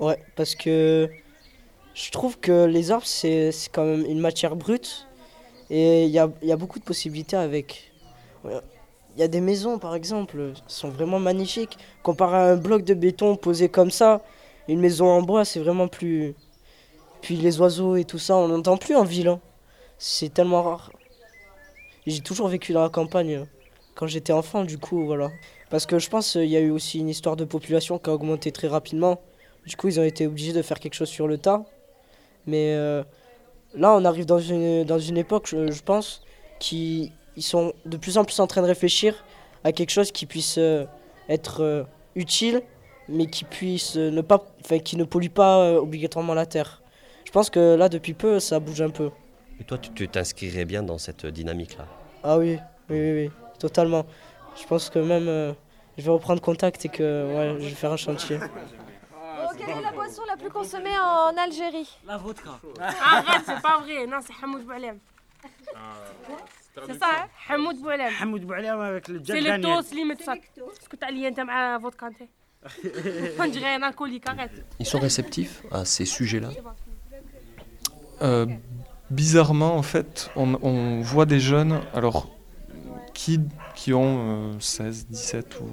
Ouais, 0.00 0.18
parce 0.34 0.54
que 0.56 1.08
je 1.94 2.10
trouve 2.10 2.38
que 2.38 2.66
les 2.66 2.90
arbres, 2.90 3.06
c'est 3.06 3.52
quand 3.72 3.84
même 3.84 4.04
une 4.04 4.20
matière 4.20 4.56
brute 4.56 5.06
et 5.70 6.04
il 6.04 6.10
y 6.10 6.18
a, 6.18 6.30
y 6.42 6.52
a 6.52 6.56
beaucoup 6.56 6.78
de 6.78 6.84
possibilités 6.84 7.36
avec. 7.36 7.92
Ouais. 8.44 8.60
Il 9.16 9.20
y 9.20 9.22
a 9.22 9.28
des 9.28 9.40
maisons, 9.40 9.78
par 9.78 9.94
exemple, 9.94 10.52
sont 10.66 10.90
vraiment 10.90 11.18
magnifiques. 11.18 11.78
Comparé 12.02 12.36
à 12.36 12.52
un 12.52 12.56
bloc 12.56 12.84
de 12.84 12.92
béton 12.92 13.34
posé 13.34 13.70
comme 13.70 13.90
ça, 13.90 14.20
une 14.68 14.78
maison 14.78 15.06
en 15.08 15.22
bois, 15.22 15.46
c'est 15.46 15.58
vraiment 15.58 15.88
plus. 15.88 16.34
Puis 17.22 17.36
les 17.36 17.58
oiseaux 17.58 17.96
et 17.96 18.04
tout 18.04 18.18
ça, 18.18 18.36
on 18.36 18.48
n'entend 18.48 18.76
plus 18.76 18.94
en 18.94 19.04
ville. 19.04 19.28
hein. 19.28 19.40
C'est 19.96 20.34
tellement 20.34 20.62
rare. 20.62 20.92
J'ai 22.06 22.20
toujours 22.20 22.48
vécu 22.48 22.74
dans 22.74 22.82
la 22.82 22.90
campagne 22.90 23.36
euh, 23.36 23.44
quand 23.94 24.06
j'étais 24.06 24.34
enfant, 24.34 24.64
du 24.64 24.76
coup, 24.76 25.06
voilà. 25.06 25.30
Parce 25.70 25.86
que 25.86 25.98
je 25.98 26.10
pense 26.10 26.32
qu'il 26.32 26.44
y 26.44 26.56
a 26.56 26.60
eu 26.60 26.70
aussi 26.70 26.98
une 26.98 27.08
histoire 27.08 27.36
de 27.36 27.46
population 27.46 27.98
qui 27.98 28.10
a 28.10 28.12
augmenté 28.12 28.52
très 28.52 28.68
rapidement. 28.68 29.22
Du 29.66 29.76
coup, 29.76 29.88
ils 29.88 29.98
ont 29.98 30.04
été 30.04 30.26
obligés 30.26 30.52
de 30.52 30.60
faire 30.60 30.78
quelque 30.78 30.94
chose 30.94 31.08
sur 31.08 31.26
le 31.26 31.38
tas. 31.38 31.64
Mais 32.46 32.74
euh, 32.74 33.02
là, 33.74 33.94
on 33.94 34.04
arrive 34.04 34.26
dans 34.26 34.38
une, 34.40 34.84
dans 34.84 34.98
une 34.98 35.16
époque, 35.16 35.48
je 35.48 35.82
pense, 35.82 36.22
qui 36.60 37.12
ils 37.36 37.42
sont 37.42 37.72
de 37.84 37.96
plus 37.96 38.18
en 38.18 38.24
plus 38.24 38.40
en 38.40 38.46
train 38.46 38.62
de 38.62 38.66
réfléchir 38.66 39.24
à 39.64 39.72
quelque 39.72 39.90
chose 39.90 40.12
qui 40.12 40.26
puisse 40.26 40.58
euh, 40.58 40.84
être 41.28 41.62
euh, 41.62 41.84
utile, 42.14 42.62
mais 43.08 43.26
qui 43.26 43.44
puisse 43.44 43.96
euh, 43.96 44.10
ne 44.10 44.20
pas, 44.20 44.44
enfin, 44.64 44.78
qui 44.78 44.96
ne 44.96 45.04
pollue 45.04 45.28
pas 45.28 45.58
euh, 45.58 45.78
obligatoirement 45.78 46.34
la 46.34 46.46
terre. 46.46 46.82
Je 47.24 47.30
pense 47.30 47.50
que 47.50 47.74
là, 47.74 47.88
depuis 47.88 48.14
peu, 48.14 48.40
ça 48.40 48.58
bouge 48.60 48.80
un 48.80 48.90
peu. 48.90 49.10
Et 49.60 49.64
toi, 49.64 49.78
tu 49.78 50.08
t'inscrirais 50.08 50.64
bien 50.64 50.82
dans 50.82 50.98
cette 50.98 51.26
dynamique-là? 51.26 51.86
Ah 52.22 52.38
oui, 52.38 52.58
oui, 52.88 52.98
oui, 52.98 53.12
oui, 53.12 53.30
totalement. 53.58 54.06
Je 54.60 54.64
pense 54.66 54.90
que 54.90 54.98
même 54.98 55.28
euh, 55.28 55.52
je 55.98 56.02
vais 56.04 56.10
reprendre 56.10 56.40
contact 56.40 56.84
et 56.84 56.88
que 56.88 57.02
ouais, 57.02 57.60
je 57.60 57.68
vais 57.68 57.74
faire 57.74 57.92
un 57.92 57.96
chantier. 57.96 58.38
Oh, 58.40 59.48
quelle 59.58 59.78
est 59.78 59.82
la 59.82 59.92
boisson 59.92 60.22
la 60.28 60.36
plus 60.36 60.50
consommée 60.50 60.96
en 60.98 61.36
Algérie? 61.36 61.88
La 62.06 62.16
vodka. 62.16 62.58
Arrête, 62.80 63.42
c'est 63.46 63.62
pas 63.62 63.80
vrai. 63.80 64.06
Non, 64.06 64.18
c'est 64.24 64.32
Hamoud 64.42 64.64
Boualem. 64.64 64.98
C'est 66.87 66.99
ça, 66.99 67.05
hein 67.11 67.27
Hamoud 67.49 67.77
Boualem. 67.81 68.09
حمود 68.11 68.47
بوعلام 68.47 68.79
avec 68.79 69.07
le 69.09 69.19
C'est 69.19 69.25
Jack 69.25 69.37
le 69.37 69.43
Daniel. 69.43 69.61
toast 69.77 69.93
limite 69.93 70.21
sac. 70.23 70.41
اسكت 70.81 71.03
عليا 71.03 71.27
انت 71.27 71.39
مع 71.39 71.79
فودكا 71.79 72.07
انت. 72.07 72.29
On 73.39 73.47
dirait 73.47 73.73
un 73.79 73.83
alcoolique, 73.89 74.27
arrête. 74.27 74.55
Ils 74.79 74.85
sont 74.85 74.99
réceptifs 74.99 75.55
à 75.71 75.83
ces 75.85 76.05
sujets-là 76.05 76.49
Euh, 78.21 78.45
bizarrement, 79.09 79.73
en 79.75 79.81
fait, 79.93 80.29
on, 80.35 80.47
on 80.71 81.01
voit 81.01 81.25
des 81.25 81.39
jeunes, 81.39 81.81
alors, 81.99 82.19
qui, 83.15 83.39
qui 83.75 83.93
ont 83.93 84.51
euh, 84.53 84.59
16, 84.59 85.07
17 85.07 85.59
ou, 85.61 85.65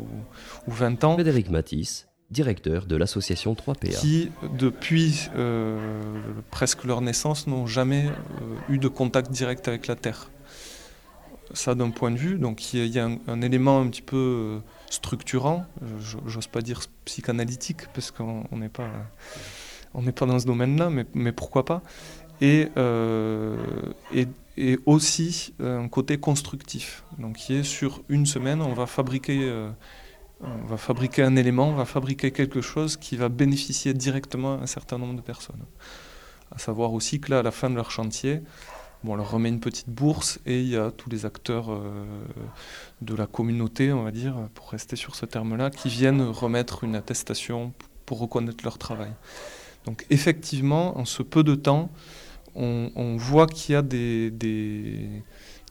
ou 0.66 0.70
20 0.72 1.04
ans, 1.04 1.12
Frédéric 1.14 1.50
Matisse, 1.50 2.08
directeur 2.31 2.85
de 2.85 2.95
l'association 2.95 3.53
3PA. 3.53 3.99
qui, 3.99 4.31
depuis 4.57 5.29
euh, 5.35 5.77
presque 6.51 6.83
leur 6.83 7.01
naissance, 7.01 7.45
n'ont 7.47 7.67
jamais 7.67 8.05
euh, 8.07 8.55
eu 8.73 8.77
de 8.79 8.87
contact 8.87 9.31
direct 9.31 9.67
avec 9.67 9.87
la 9.87 9.95
Terre. 9.95 10.29
Ça, 11.53 11.75
d'un 11.75 11.91
point 11.91 12.09
de 12.09 12.17
vue, 12.17 12.39
donc 12.39 12.73
il 12.73 12.87
y 12.87 12.97
a- 12.99 13.07
un, 13.27 13.41
élément 13.41 13.79
un 13.79 13.87
petit 13.87 14.01
peu 14.01 14.17
euh, 14.17 14.59
structurant, 14.89 15.65
j'ose 16.25 16.47
pas 16.47 16.61
dire 16.61 16.81
psychanalytique, 17.05 17.87
parce 17.93 18.09
qu'on 18.09 18.43
on 18.51 18.57
n'est 18.57 18.69
pas, 18.69 18.89
pas 20.15 20.25
dans 20.25 20.39
ce 20.39 20.45
domaine-là, 20.47 20.89
mais, 20.89 21.05
mais 21.13 21.31
pourquoi 21.31 21.65
pas. 21.65 21.83
Et, 22.41 22.67
et, 24.13 24.27
et 24.57 24.79
aussi 24.87 25.53
un 25.59 25.87
côté 25.87 26.17
constructif, 26.17 27.03
donc 27.19 27.35
qui 27.37 27.53
est 27.53 27.63
sur 27.63 28.01
une 28.09 28.25
semaine, 28.25 28.61
on 28.61 28.73
va 28.73 28.87
fabriquer 28.87 29.51
on 30.41 30.65
va 30.65 30.77
fabriquer 30.77 31.23
un 31.23 31.35
élément, 31.35 31.69
on 31.69 31.75
va 31.75 31.85
fabriquer 31.85 32.31
quelque 32.31 32.61
chose 32.61 32.97
qui 32.97 33.15
va 33.15 33.29
bénéficier 33.29 33.93
directement 33.93 34.55
à 34.55 34.63
un 34.63 34.67
certain 34.67 34.97
nombre 34.97 35.15
de 35.15 35.21
personnes. 35.21 35.63
À 36.51 36.57
savoir 36.57 36.93
aussi 36.93 37.19
que 37.19 37.31
là, 37.31 37.39
à 37.39 37.43
la 37.43 37.51
fin 37.51 37.69
de 37.69 37.75
leur 37.75 37.91
chantier, 37.91 38.41
on 39.05 39.15
leur 39.15 39.31
remet 39.31 39.49
une 39.49 39.59
petite 39.59 39.89
bourse 39.89 40.39
et 40.45 40.61
il 40.61 40.69
y 40.69 40.77
a 40.77 40.91
tous 40.91 41.09
les 41.09 41.25
acteurs 41.25 41.71
euh, 41.71 42.05
de 43.01 43.15
la 43.15 43.27
communauté, 43.27 43.91
on 43.91 44.03
va 44.03 44.11
dire, 44.11 44.35
pour 44.53 44.69
rester 44.71 44.95
sur 44.95 45.15
ce 45.15 45.25
terme-là, 45.25 45.69
qui 45.69 45.89
viennent 45.89 46.21
remettre 46.21 46.83
une 46.83 46.95
attestation 46.95 47.73
pour 48.05 48.19
reconnaître 48.19 48.63
leur 48.63 48.77
travail. 48.77 49.11
Donc 49.85 50.05
effectivement, 50.09 50.97
en 50.97 51.05
ce 51.05 51.23
peu 51.23 51.43
de 51.43 51.55
temps, 51.55 51.89
on, 52.55 53.17
voit 53.17 53.47
qu'il 53.47 53.73
y 53.73 53.75
a 53.75 53.81
des, 53.81 54.29
des, 54.29 55.09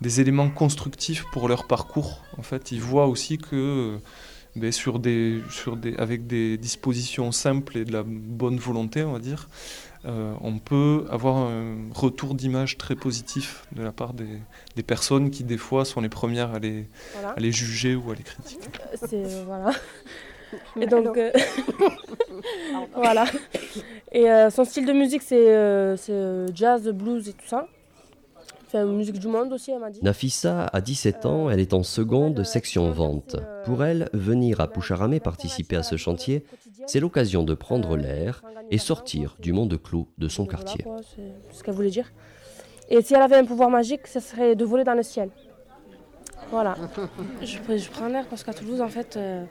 des 0.01 0.21
éléments 0.21 0.51
constructifs 0.51 1.25
pour 1.33 1.49
leur 1.49 1.69
parcours. 1.69 2.23
En 2.37 2.43
fait, 2.43 2.73
ils 2.73 2.81
voient 2.81 3.07
aussi 3.07 3.39
que 3.39 3.99
ben, 4.57 4.71
sur 4.73 4.99
des, 4.99 5.41
sur 5.51 5.77
des, 5.77 5.95
avec 5.97 6.27
des 6.27 6.57
dispositions 6.59 7.33
simples 7.33 7.79
et 7.79 7.85
de 7.85 7.93
la 7.93 8.03
bonne 8.05 8.59
volonté, 8.59 9.03
on 9.03 9.13
va 9.13 9.19
dire, 9.19 9.49
euh, 10.05 10.35
on 10.41 10.59
peut 10.59 11.05
avoir 11.11 11.37
un 11.37 11.77
retour 11.95 12.35
d'image 12.35 12.77
très 12.77 12.97
positif 12.97 13.65
de 13.73 13.83
la 13.83 13.93
part 13.93 14.15
des, 14.15 14.41
des 14.77 14.83
personnes 14.83 15.31
qui, 15.31 15.45
des 15.45 15.57
fois, 15.59 15.85
sont 15.85 16.01
les 16.01 16.09
premières 16.09 16.53
à 16.55 16.59
les, 16.59 16.87
Voilà. 17.15 17.31
à 17.31 17.41
les 17.41 17.53
juger 17.53 17.95
ou 17.95 18.11
à 18.11 18.15
les 18.15 18.25
critiquer. 18.25 18.69
C'est 18.97 19.25
euh, 19.25 19.45
voilà. 19.47 19.71
Et 20.81 20.87
donc 20.87 21.17
euh, 21.17 21.31
voilà. 22.95 23.25
Et 24.13 24.31
euh, 24.31 24.51
son 24.51 24.65
style 24.65 24.85
de 24.85 24.93
musique 24.93 25.23
c'est 25.23 25.49
euh, 25.49 25.97
c'est, 25.97 26.13
euh, 26.13 26.49
jazz, 26.55 26.87
blues 26.91 27.29
et 27.29 27.33
tout 27.33 27.47
ça. 27.47 27.69
Enfin 28.75 28.87
musique 28.87 29.19
du 29.19 29.29
monde 29.29 29.53
aussi 29.53 29.71
elle 29.71 29.81
m'a 29.81 29.91
dit. 29.91 30.01
Nafissa 30.03 30.65
a 30.65 30.81
17 30.81 31.27
ans, 31.27 31.51
elle 31.51 31.61
est 31.61 31.75
en 31.75 31.83
seconde 31.83 32.43
section 32.43 32.91
vente. 32.91 33.37
Pour 33.67 33.85
elle, 33.85 34.09
venir 34.15 34.63
à 34.63 34.67
Poucharamé 34.67 35.21
participer 35.21 35.77
à 35.77 35.83
ce 35.83 35.99
chantier, 35.99 36.47
c'est 36.87 36.99
l'occasion 36.99 37.43
de 37.43 37.53
prendre 37.53 37.99
l'air 37.99 38.43
et 38.71 38.79
sortir 38.79 39.37
du 39.41 39.53
monde 39.53 39.79
clos 39.83 40.09
de 40.17 40.27
son 40.27 40.47
quartier. 40.47 40.87
c'est 41.15 41.55
ce 41.59 41.63
qu'elle 41.63 41.75
voulait 41.75 41.91
dire. 41.91 42.11
Et 42.89 43.03
si 43.03 43.13
elle 43.13 43.21
avait 43.21 43.37
un 43.37 43.45
pouvoir 43.45 43.69
magique, 43.69 44.07
ce 44.07 44.21
serait 44.21 44.57
de 44.57 44.65
voler 44.65 44.85
dans 44.85 44.95
le 44.95 45.03
ciel. 45.03 45.29
Voilà. 46.51 46.75
je, 47.43 47.59
je 47.77 47.91
prends 47.91 48.09
l'air 48.09 48.27
parce 48.27 48.43
qu'à 48.43 48.55
Toulouse, 48.55 48.81
en 48.81 48.89
fait, 48.89 49.19
euh, 49.19 49.45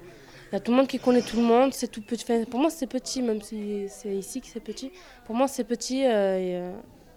il 0.52 0.56
y 0.56 0.58
a 0.58 0.60
tout 0.60 0.72
le 0.72 0.78
monde 0.78 0.88
qui 0.88 0.98
connaît 1.00 1.22
tout 1.22 1.38
le 1.38 1.44
monde. 1.44 1.74
C'est 1.74 1.88
tout 1.88 2.02
petit. 2.02 2.24
Enfin, 2.24 2.44
pour 2.46 2.60
moi, 2.60 2.70
c'est 2.72 2.88
petit, 2.88 3.22
même 3.22 3.42
si 3.42 3.86
c'est 3.88 4.16
ici 4.16 4.42
que 4.42 4.48
c'est 4.48 4.60
petit. 4.60 4.92
Pour 5.26 5.36
moi, 5.36 5.48
c'est 5.48 5.64
petit. 5.64 6.06
euh, 6.06 6.38
et, 6.38 6.56
euh, 6.58 6.72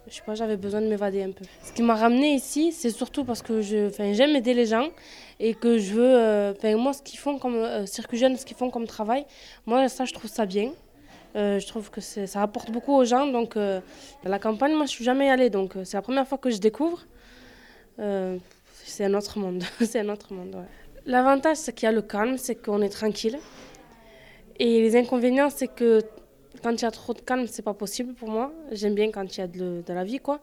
je 0.08 0.14
sais 0.14 0.22
pas, 0.22 0.34
j'avais 0.34 0.56
besoin 0.56 0.80
de 0.80 0.86
m'évader 0.86 1.22
un 1.22 1.30
peu. 1.30 1.44
Ce 1.62 1.72
qui 1.72 1.82
m'a 1.82 1.94
ramené 1.94 2.34
ici, 2.34 2.72
c'est 2.72 2.90
surtout 2.90 3.24
parce 3.24 3.42
que 3.42 3.62
je, 3.62 3.88
j'aime 4.12 4.36
aider 4.36 4.54
les 4.54 4.66
gens 4.66 4.88
et 5.40 5.54
que 5.54 5.78
je 5.78 5.94
veux. 5.94 6.14
euh, 6.16 6.76
moi, 6.76 6.92
ce 6.92 7.02
qu'ils 7.02 7.18
font 7.18 7.38
comme 7.38 7.56
euh, 7.56 7.86
Circuit 7.86 8.18
Jeune, 8.18 8.36
ce 8.36 8.44
qu'ils 8.44 8.56
font 8.56 8.70
comme 8.70 8.86
travail, 8.86 9.24
moi, 9.66 9.88
ça, 9.88 10.04
je 10.04 10.12
trouve 10.12 10.30
ça 10.30 10.46
bien. 10.46 10.72
Euh, 11.36 11.58
je 11.58 11.66
trouve 11.66 11.90
que 11.90 12.00
ça 12.00 12.42
apporte 12.42 12.70
beaucoup 12.70 12.94
aux 12.94 13.04
gens. 13.04 13.26
Donc, 13.26 13.56
euh, 13.56 13.80
la 14.24 14.38
campagne, 14.38 14.74
moi, 14.74 14.86
je 14.86 14.90
suis 14.90 15.04
jamais 15.04 15.30
allée. 15.30 15.50
Donc, 15.50 15.76
euh, 15.76 15.84
c'est 15.84 15.96
la 15.96 16.02
première 16.02 16.28
fois 16.28 16.38
que 16.38 16.50
je 16.50 16.58
découvre. 16.58 17.04
C'est 17.96 19.04
un 19.04 19.14
autre 19.14 19.38
monde. 19.38 19.64
c'est 19.80 20.00
un 20.00 20.08
autre 20.08 20.32
monde. 20.32 20.56
L'avantage, 21.06 21.56
c'est 21.56 21.72
qu'il 21.72 21.86
y 21.86 21.88
a 21.88 21.92
le 21.92 22.02
calme, 22.02 22.38
c'est 22.38 22.54
qu'on 22.54 22.82
est 22.82 22.88
tranquille. 22.88 23.38
Et 24.58 24.80
les 24.80 24.96
inconvénients, 24.96 25.50
c'est 25.50 25.68
que 25.68 26.00
quand 26.62 26.72
il 26.72 26.82
y 26.82 26.84
a 26.84 26.90
trop 26.90 27.14
de 27.14 27.20
calme, 27.20 27.46
c'est 27.46 27.62
pas 27.62 27.74
possible 27.74 28.14
pour 28.14 28.28
moi. 28.28 28.52
J'aime 28.72 28.94
bien 28.94 29.10
quand 29.10 29.36
il 29.36 29.40
y 29.40 29.42
a 29.42 29.46
de, 29.46 29.82
la 29.88 30.04
vie, 30.04 30.18
quoi. 30.18 30.40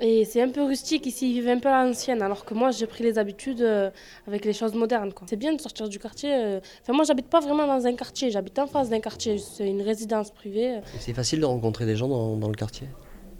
Et 0.00 0.24
c'est 0.24 0.40
un 0.40 0.50
peu 0.50 0.62
rustique 0.62 1.06
ici, 1.06 1.28
ils 1.28 1.34
vivent 1.34 1.48
un 1.48 1.58
peu 1.58 1.68
à 1.68 1.84
l'ancienne, 1.84 2.22
alors 2.22 2.44
que 2.44 2.54
moi 2.54 2.70
j'ai 2.70 2.86
pris 2.86 3.02
les 3.02 3.18
habitudes 3.18 3.62
euh, 3.62 3.90
avec 4.28 4.44
les 4.44 4.52
choses 4.52 4.74
modernes. 4.74 5.12
quoi. 5.12 5.26
C'est 5.28 5.36
bien 5.36 5.52
de 5.52 5.60
sortir 5.60 5.88
du 5.88 5.98
quartier. 5.98 6.32
euh. 6.32 6.60
Enfin, 6.82 6.92
moi 6.92 7.04
j'habite 7.04 7.26
pas 7.26 7.40
vraiment 7.40 7.66
dans 7.66 7.84
un 7.84 7.94
quartier, 7.94 8.30
j'habite 8.30 8.56
en 8.60 8.68
face 8.68 8.90
d'un 8.90 9.00
quartier, 9.00 9.38
c'est 9.38 9.66
une 9.66 9.82
résidence 9.82 10.30
privée. 10.30 10.78
C'est 11.00 11.14
facile 11.14 11.40
de 11.40 11.46
rencontrer 11.46 11.84
des 11.84 11.96
gens 11.96 12.06
dans, 12.06 12.36
dans 12.36 12.48
le 12.48 12.54
quartier? 12.54 12.86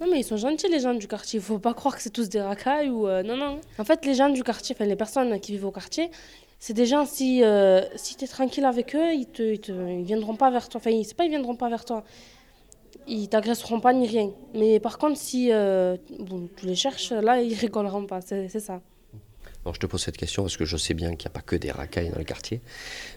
Non 0.00 0.09
mais 0.11 0.21
ils 0.21 0.25
sont 0.25 0.37
gentils 0.37 0.68
les 0.68 0.80
gens 0.80 0.95
du 0.95 1.07
quartier, 1.07 1.38
il 1.38 1.42
faut 1.45 1.61
pas 1.61 1.75
croire 1.75 1.95
que 1.95 2.02
c'est 2.02 2.11
tous 2.11 2.28
des 2.28 2.40
racailles 2.40 2.88
ou... 2.88 3.07
euh, 3.07 3.23
non, 3.23 3.37
non. 3.37 3.61
En 3.78 3.85
fait 3.85 4.04
les 4.04 4.14
gens 4.14 4.28
du 4.28 4.42
quartier, 4.42 4.75
enfin 4.76 4.87
les 4.87 4.97
personnes 4.97 5.38
qui 5.38 5.52
vivent 5.52 5.66
au 5.66 5.73
quartier, 5.73 6.11
c'est 6.60 6.74
des 6.74 6.86
gens, 6.86 7.06
si, 7.06 7.44
euh, 7.44 7.82
si 7.94 8.16
tu 8.16 8.24
es 8.24 8.28
tranquille 8.28 8.64
avec 8.64 8.96
eux, 8.96 9.14
ils 9.14 9.26
te, 9.26 9.42
ils 9.42 10.04
viendront 10.04 10.34
pas 10.34 10.50
vers 10.50 10.68
toi. 10.68 10.80
Enfin, 10.80 10.90
c'est 11.04 11.16
pas 11.16 11.24
ils 11.24 11.30
viendront 11.30 11.54
pas 11.54 11.68
vers 11.68 11.84
toi. 11.84 12.02
Ils 13.06 13.28
t'agresseront 13.28 13.80
pas 13.80 13.92
ni 13.92 14.08
rien. 14.08 14.32
Mais 14.54 14.80
par 14.80 14.98
contre, 14.98 15.18
si 15.18 15.52
euh, 15.52 15.96
bon, 16.18 16.48
tu 16.56 16.66
les 16.66 16.74
cherches, 16.74 17.12
là, 17.12 17.40
ils 17.40 17.54
rigoleront 17.54 18.06
pas. 18.06 18.20
C'est 18.20 18.48
ça. 18.60 18.80
Je 19.70 19.78
te 19.78 19.84
pose 19.86 20.02
cette 20.02 20.16
question 20.16 20.44
parce 20.44 20.56
que 20.56 20.64
je 20.64 20.78
sais 20.78 20.94
bien 20.94 21.10
qu'il 21.14 21.28
n'y 21.28 21.32
a 21.32 21.34
pas 21.34 21.42
que 21.42 21.54
des 21.54 21.70
racailles 21.70 22.08
dans 22.08 22.18
le 22.18 22.24
quartier. 22.24 22.62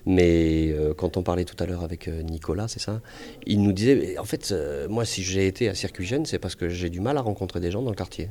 Mais 0.06 0.70
euh, 0.72 0.94
quand 0.94 1.16
on 1.16 1.24
parlait 1.24 1.46
tout 1.46 1.56
à 1.64 1.66
l'heure 1.66 1.84
avec 1.84 2.10
Nicolas, 2.10 2.68
c'est 2.68 2.82
ça 2.82 3.02
Il 3.48 3.64
nous 3.64 3.72
disait, 3.72 4.18
en 4.18 4.26
fait, 4.26 4.54
moi, 4.90 5.06
si 5.06 5.24
j'ai 5.24 5.48
été 5.48 5.70
à 5.70 5.76
Circuit 5.76 6.06
Jeune, 6.06 6.26
c'est 6.26 6.40
parce 6.40 6.56
que 6.56 6.68
j'ai 6.68 6.90
du 6.90 7.00
mal 7.00 7.18
à 7.18 7.22
rencontrer 7.22 7.62
des 7.62 7.72
gens 7.72 7.82
dans 7.82 7.90
le 7.90 7.96
quartier. 7.96 8.30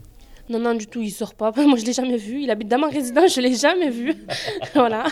Non, 0.51 0.59
non, 0.59 0.75
du 0.75 0.89
tout, 0.89 1.01
il 1.01 1.11
sort 1.13 1.35
pas. 1.35 1.53
Moi, 1.57 1.79
je 1.79 1.85
l'ai 1.87 1.93
jamais 1.93 2.17
vu. 2.17 2.43
Il 2.43 2.51
habite 2.51 2.69
dans 2.69 2.79
ma 2.79 2.89
résidence, 2.89 3.35
je 3.35 3.41
l'ai 3.41 3.55
jamais 3.55 3.89
vu. 3.89 4.15
voilà. 4.75 5.05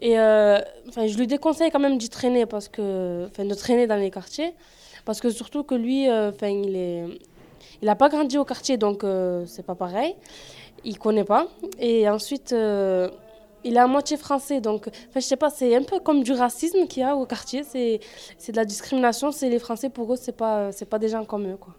Et 0.00 0.18
euh, 0.18 0.58
je 0.96 1.16
lui 1.16 1.26
déconseille 1.28 1.70
quand 1.70 1.78
même 1.78 1.96
d'y 1.98 2.08
traîner 2.08 2.44
parce 2.46 2.68
que, 2.68 3.28
de 3.38 3.54
traîner 3.54 3.86
dans 3.86 3.96
les 3.96 4.10
quartiers, 4.10 4.52
parce 5.04 5.20
que 5.20 5.30
surtout 5.30 5.62
que 5.62 5.74
lui, 5.76 6.10
euh, 6.10 6.32
il 6.42 6.76
est, 6.76 7.04
il 7.80 7.88
a 7.88 7.94
pas 7.94 8.08
grandi 8.08 8.36
au 8.38 8.44
quartier, 8.44 8.76
donc 8.76 9.04
euh, 9.04 9.44
c'est 9.46 9.64
pas 9.64 9.76
pareil. 9.76 10.16
Il 10.84 10.98
connaît 10.98 11.24
pas. 11.24 11.46
Et 11.78 12.08
ensuite. 12.08 12.52
euh, 12.52 13.08
il 13.64 13.76
est 13.76 13.80
à 13.80 13.88
moitié 13.88 14.16
français, 14.16 14.60
donc 14.60 14.88
je 15.12 15.20
sais 15.20 15.34
pas, 15.36 15.50
c'est 15.50 15.74
un 15.74 15.82
peu 15.82 15.98
comme 15.98 16.22
du 16.22 16.30
racisme 16.32 16.86
qu'il 16.86 17.00
y 17.02 17.04
a 17.04 17.16
au 17.16 17.26
quartier, 17.26 17.64
c'est 17.64 18.52
de 18.52 18.56
la 18.56 18.64
discrimination, 18.64 19.32
c'est 19.32 19.48
les 19.48 19.58
Français 19.58 19.90
pour 19.90 20.12
eux, 20.12 20.16
c'est 20.16 20.36
pas 20.36 20.70
pas 20.88 20.98
des 21.00 21.08
gens 21.08 21.24
comme 21.24 21.46
eux 21.50 21.56
quoi. 21.56 21.74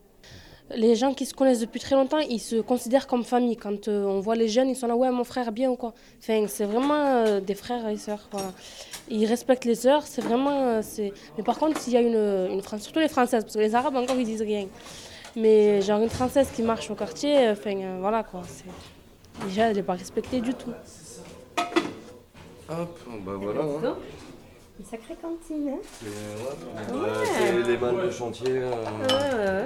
Les 0.76 0.96
gens 0.96 1.14
qui 1.14 1.26
se 1.26 1.34
connaissent 1.34 1.62
depuis 1.62 1.80
très 1.80 1.96
longtemps, 1.96 2.18
ils 2.20 2.40
se 2.42 2.58
considèrent 2.58 3.08
comme 3.08 3.24
famille. 3.24 3.56
Quand 3.56 3.88
euh, 3.88 4.04
on 4.06 4.20
voit 4.20 4.36
les 4.36 4.50
jeunes, 4.50 4.68
ils 4.70 4.76
sont 4.76 4.88
là, 4.88 4.96
ouais, 4.98 5.10
mon 5.12 5.24
frère, 5.24 5.52
bien 5.54 5.70
ou 5.70 5.76
quoi. 5.78 5.94
Enfin, 6.20 6.46
c'est 6.48 6.66
vraiment 6.66 6.94
euh, 7.26 7.40
des 7.40 7.56
frères 7.56 7.88
et 7.88 7.96
sœurs. 7.96 8.28
Voilà. 8.32 8.52
Ils 9.10 9.26
respectent 9.26 9.64
les 9.66 9.76
sœurs, 9.76 10.04
c'est 10.06 10.22
vraiment. 10.22 10.52
euh, 10.68 10.82
c'est... 10.84 11.14
Mais 11.38 11.44
par 11.44 11.58
contre, 11.58 11.80
s'il 11.80 11.94
y 11.94 11.98
a 11.98 12.02
une, 12.02 12.52
une 12.52 12.62
Française, 12.62 12.84
surtout 12.84 13.00
les 13.00 13.08
Françaises, 13.08 13.44
parce 13.44 13.56
que 13.56 13.60
les 13.62 13.76
Arabes 13.76 13.96
encore, 13.96 14.18
ils 14.18 14.26
disent 14.26 14.42
rien. 14.42 14.68
Mais 15.38 15.82
genre 15.82 16.02
une 16.02 16.10
Française 16.10 16.50
qui 16.54 16.64
marche 16.64 16.92
au 16.92 16.96
quartier, 16.96 17.48
enfin, 17.50 17.76
euh, 17.78 17.98
voilà 18.02 18.24
quoi. 18.24 18.42
C'est... 18.48 19.46
Déjà, 19.48 19.70
elle 19.70 19.76
n'est 19.78 19.84
pas 19.84 19.94
respectée 19.94 20.42
du 20.42 20.54
tout. 20.54 20.72
Hop, 22.70 23.00
bah 23.26 23.32
voilà. 23.40 23.62
hein. 23.62 23.96
Une 24.80 24.86
sacrée 24.86 25.16
cantine. 25.22 25.70
Hein 25.70 25.80
C'est 26.02 26.94
ouais, 26.94 27.00
Ouais. 27.00 27.10
c'est 27.64 27.68
les 27.72 27.78
balles 27.78 28.06
de 28.06 28.12
chantier. 28.12 28.50
euh. 28.50 28.72
ouais, 28.72 29.62
ouais. 29.62 29.66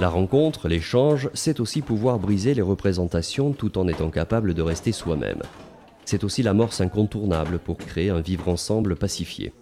La 0.00 0.08
rencontre, 0.08 0.66
l'échange, 0.66 1.28
c'est 1.34 1.60
aussi 1.60 1.82
pouvoir 1.82 2.18
briser 2.18 2.54
les 2.54 2.62
représentations 2.62 3.52
tout 3.52 3.76
en 3.76 3.86
étant 3.86 4.08
capable 4.08 4.54
de 4.54 4.62
rester 4.62 4.92
soi-même. 4.92 5.42
C'est 6.06 6.24
aussi 6.24 6.42
l'amorce 6.42 6.80
incontournable 6.80 7.58
pour 7.58 7.76
créer 7.76 8.08
un 8.08 8.22
vivre 8.22 8.48
ensemble 8.48 8.96
pacifié. 8.96 9.52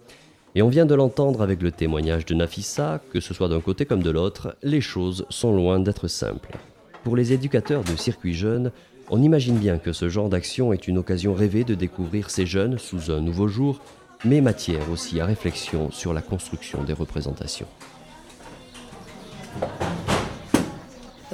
Et 0.55 0.61
on 0.61 0.69
vient 0.69 0.85
de 0.85 0.95
l'entendre 0.95 1.41
avec 1.41 1.61
le 1.61 1.71
témoignage 1.73 2.25
de 2.25 2.35
Nafissa, 2.35 3.01
que 3.11 3.19
ce 3.19 3.33
soit 3.33 3.49
d'un 3.49 3.59
côté 3.59 3.85
comme 3.85 4.01
de 4.01 4.11
l'autre, 4.11 4.55
les 4.63 4.79
choses 4.79 5.25
sont 5.29 5.53
loin 5.53 5.77
d'être 5.77 6.07
simples. 6.07 6.57
Pour 7.03 7.17
les 7.17 7.33
éducateurs 7.33 7.83
de 7.83 7.97
circuit 7.97 8.33
jeunes, 8.33 8.71
on 9.09 9.21
imagine 9.21 9.57
bien 9.57 9.77
que 9.77 9.91
ce 9.91 10.07
genre 10.07 10.29
d'action 10.29 10.71
est 10.71 10.87
une 10.87 10.99
occasion 10.99 11.33
rêvée 11.33 11.65
de 11.65 11.75
découvrir 11.75 12.29
ces 12.29 12.45
jeunes 12.45 12.77
sous 12.77 13.11
un 13.11 13.19
nouveau 13.19 13.49
jour, 13.49 13.81
mais 14.23 14.39
matière 14.39 14.89
aussi 14.89 15.19
à 15.19 15.25
réflexion 15.25 15.91
sur 15.91 16.13
la 16.13 16.21
construction 16.21 16.81
des 16.85 16.93
représentations. 16.93 17.67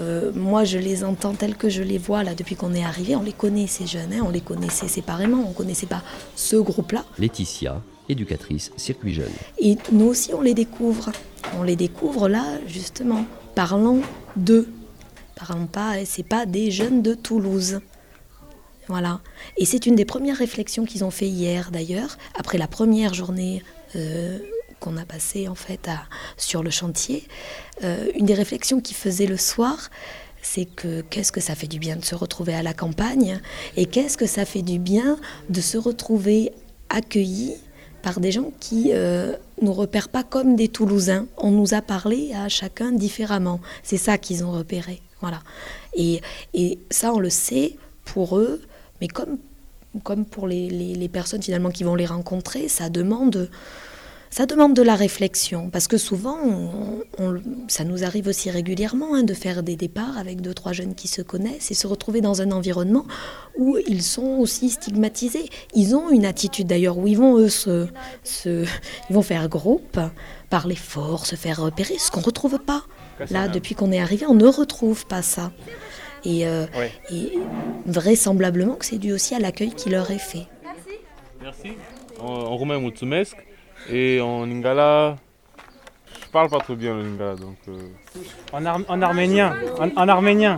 Euh, 0.06 0.32
moi, 0.34 0.64
je 0.64 0.78
les 0.78 1.04
entends 1.04 1.34
tels 1.34 1.56
que 1.56 1.70
je 1.70 1.82
les 1.82 1.98
vois 1.98 2.24
là 2.24 2.36
depuis 2.36 2.56
qu'on 2.56 2.74
est 2.74 2.84
arrivé. 2.84 3.16
On 3.16 3.24
les 3.24 3.34
connaît 3.34 3.68
ces 3.68 3.88
jeunes, 3.88 4.14
hein, 4.14 4.24
on 4.26 4.30
les 4.30 4.42
connaissait 4.42 4.88
séparément. 4.88 5.46
On 5.48 5.54
connaissait 5.54 5.88
pas 5.88 6.04
ce 6.36 6.56
groupe-là. 6.58 7.06
Laetitia, 7.18 7.82
éducatrice 8.08 8.72
circuit 8.78 9.14
jeune. 9.14 9.32
Et 9.58 9.78
nous 9.92 10.06
aussi, 10.06 10.34
on 10.34 10.42
les 10.42 10.54
découvre. 10.54 11.12
On 11.58 11.64
les 11.64 11.76
découvre 11.76 12.28
là, 12.30 12.60
justement, 12.68 13.26
parlant 13.56 14.00
d'eux. 14.36 14.68
Parlant 15.36 15.66
pas, 15.66 16.06
c'est 16.06 16.24
pas 16.24 16.46
des 16.46 16.72
jeunes 16.72 17.02
de 17.02 17.14
Toulouse. 17.14 17.82
Voilà. 18.88 19.20
Et 19.58 19.66
c'est 19.66 19.86
une 19.86 19.96
des 19.96 20.06
premières 20.06 20.38
réflexions 20.38 20.86
qu'ils 20.86 21.04
ont 21.04 21.12
fait 21.12 21.28
hier, 21.28 21.72
d'ailleurs, 21.72 22.18
après 22.38 22.58
la 22.58 22.68
première 22.68 23.14
journée 23.14 23.64
euh, 23.96 24.38
qu'on 24.86 24.98
a 24.98 25.06
passée 25.06 25.48
en 25.48 25.56
fait 25.56 25.90
sur 26.38 26.62
le 26.62 26.70
chantier. 26.70 27.28
Euh, 27.84 28.08
une 28.16 28.26
des 28.28 28.36
réflexions 28.36 28.80
qu'ils 28.80 28.96
faisaient 28.96 29.26
le 29.26 29.38
soir, 29.38 29.90
c'est 30.44 30.66
que 30.66 31.02
qu'est-ce 31.02 31.32
que 31.32 31.42
ça 31.42 31.56
fait 31.56 31.68
du 31.68 31.80
bien 31.80 31.96
de 31.96 32.06
se 32.06 32.14
retrouver 32.14 32.54
à 32.54 32.62
la 32.62 32.76
campagne 32.76 33.42
et 33.78 33.88
qu'est-ce 33.88 34.16
que 34.16 34.28
ça 34.28 34.46
fait 34.46 34.62
du 34.62 34.78
bien 34.78 35.18
de 35.50 35.60
se 35.60 35.78
retrouver 35.78 36.52
accueillis 36.90 37.56
par 38.04 38.20
des 38.20 38.32
gens 38.32 38.52
qui 38.60 38.92
euh, 38.94 39.34
nous 39.64 39.74
repèrent 39.74 40.10
pas 40.10 40.24
comme 40.24 40.56
des 40.56 40.68
Toulousains. 40.68 41.26
On 41.38 41.50
nous 41.50 41.74
a 41.74 41.82
parlé 41.82 42.32
à 42.36 42.48
chacun 42.48 42.92
différemment. 42.92 43.60
C'est 43.82 43.98
ça 43.98 44.20
qu'ils 44.20 44.46
ont 44.46 44.52
repéré. 44.52 45.02
Voilà. 45.20 45.42
Et, 45.96 46.22
ça, 46.92 47.12
on 47.12 47.20
le 47.20 47.32
sait 47.32 47.76
pour 48.04 48.38
eux, 48.38 48.62
mais 49.02 49.08
comme, 49.08 49.40
pour 50.26 50.48
les 50.48 51.10
personnes 51.12 51.42
finalement 51.42 51.72
qui 51.72 51.84
vont 51.84 51.96
les 51.96 52.06
rencontrer, 52.06 52.68
ça 52.68 52.90
demande, 52.90 53.50
ça 54.38 54.46
demande 54.46 54.74
de 54.74 54.82
la 54.82 54.96
réflexion. 54.96 55.70
Parce 55.70 55.88
que 55.88 55.98
souvent, 55.98 56.38
on- 56.44 56.70
on- 57.24 57.42
ça 57.70 57.84
nous 57.86 58.04
arrive 58.04 58.28
aussi 58.28 58.50
régulièrement 58.50 59.16
hein, 59.16 59.24
de 59.24 59.34
faire 59.34 59.64
des 59.64 59.78
départs 59.78 60.18
avec 60.18 60.42
deux, 60.42 60.54
trois 60.54 60.74
jeunes 60.74 60.94
qui 60.94 61.08
se 61.08 61.22
connaissent 61.22 61.72
et 61.72 61.74
se 61.74 61.88
retrouver 61.88 62.20
dans 62.20 62.42
un 62.42 62.52
environnement 62.52 63.06
où 63.58 63.78
ils 63.88 64.02
sont 64.04 64.32
aussi 64.44 64.70
stigmatisés. 64.72 65.48
Ils 65.74 65.96
ont 65.96 66.10
une 66.10 66.26
attitude 66.26 66.68
d'ailleurs 66.68 66.98
où 66.98 67.08
ils 67.08 67.18
vont, 67.18 67.38
eux, 67.38 67.48
se, 67.50 67.88
se- 68.26 68.66
ils 69.10 69.14
vont 69.18 69.22
faire 69.22 69.48
groupe, 69.48 69.98
parler 70.50 70.76
fort, 70.76 71.26
se 71.26 71.38
faire 71.38 71.62
repérer, 71.62 71.98
ce 71.98 72.12
qu'on 72.12 72.20
ne 72.20 72.26
retrouve 72.26 72.60
pas. 72.60 72.84
Là, 73.32 73.48
depuis 73.48 73.74
qu'on 73.76 73.94
est 73.94 74.02
arrivé, 74.02 74.26
on 74.28 74.34
ne 74.34 74.48
retrouve 74.48 75.06
pas 75.06 75.22
ça. 75.22 75.54
Et, 76.26 76.46
euh, 76.46 76.66
Ouais. 76.78 76.92
et 77.10 77.32
vraisemblablement 77.86 78.76
que 78.76 78.86
c'est 78.86 78.98
dû 78.98 79.14
aussi 79.14 79.34
à 79.34 79.40
l'accueil 79.40 79.72
qui 79.72 79.90
leur 79.90 80.12
est 80.12 80.18
fait. 80.18 80.48
Merci. 81.42 81.70
En, 82.20 82.26
en 82.26 82.58
roumain, 82.58 82.80
mulțumesc. 82.80 83.38
Et 83.92 84.20
en 84.22 84.46
lingala, 84.46 85.18
je 86.24 86.28
parle 86.32 86.50
pas 86.50 86.60
trop 86.60 86.76
bien 86.76 86.96
le 86.96 87.04
lingala, 87.04 87.36
donc... 87.36 87.58
euh, 87.68 87.78
En, 88.54 88.66
ar- 88.66 88.82
en 88.88 89.02
arménien, 89.02 89.54
en, 89.80 89.90
en 89.96 90.08
arménien. 90.08 90.56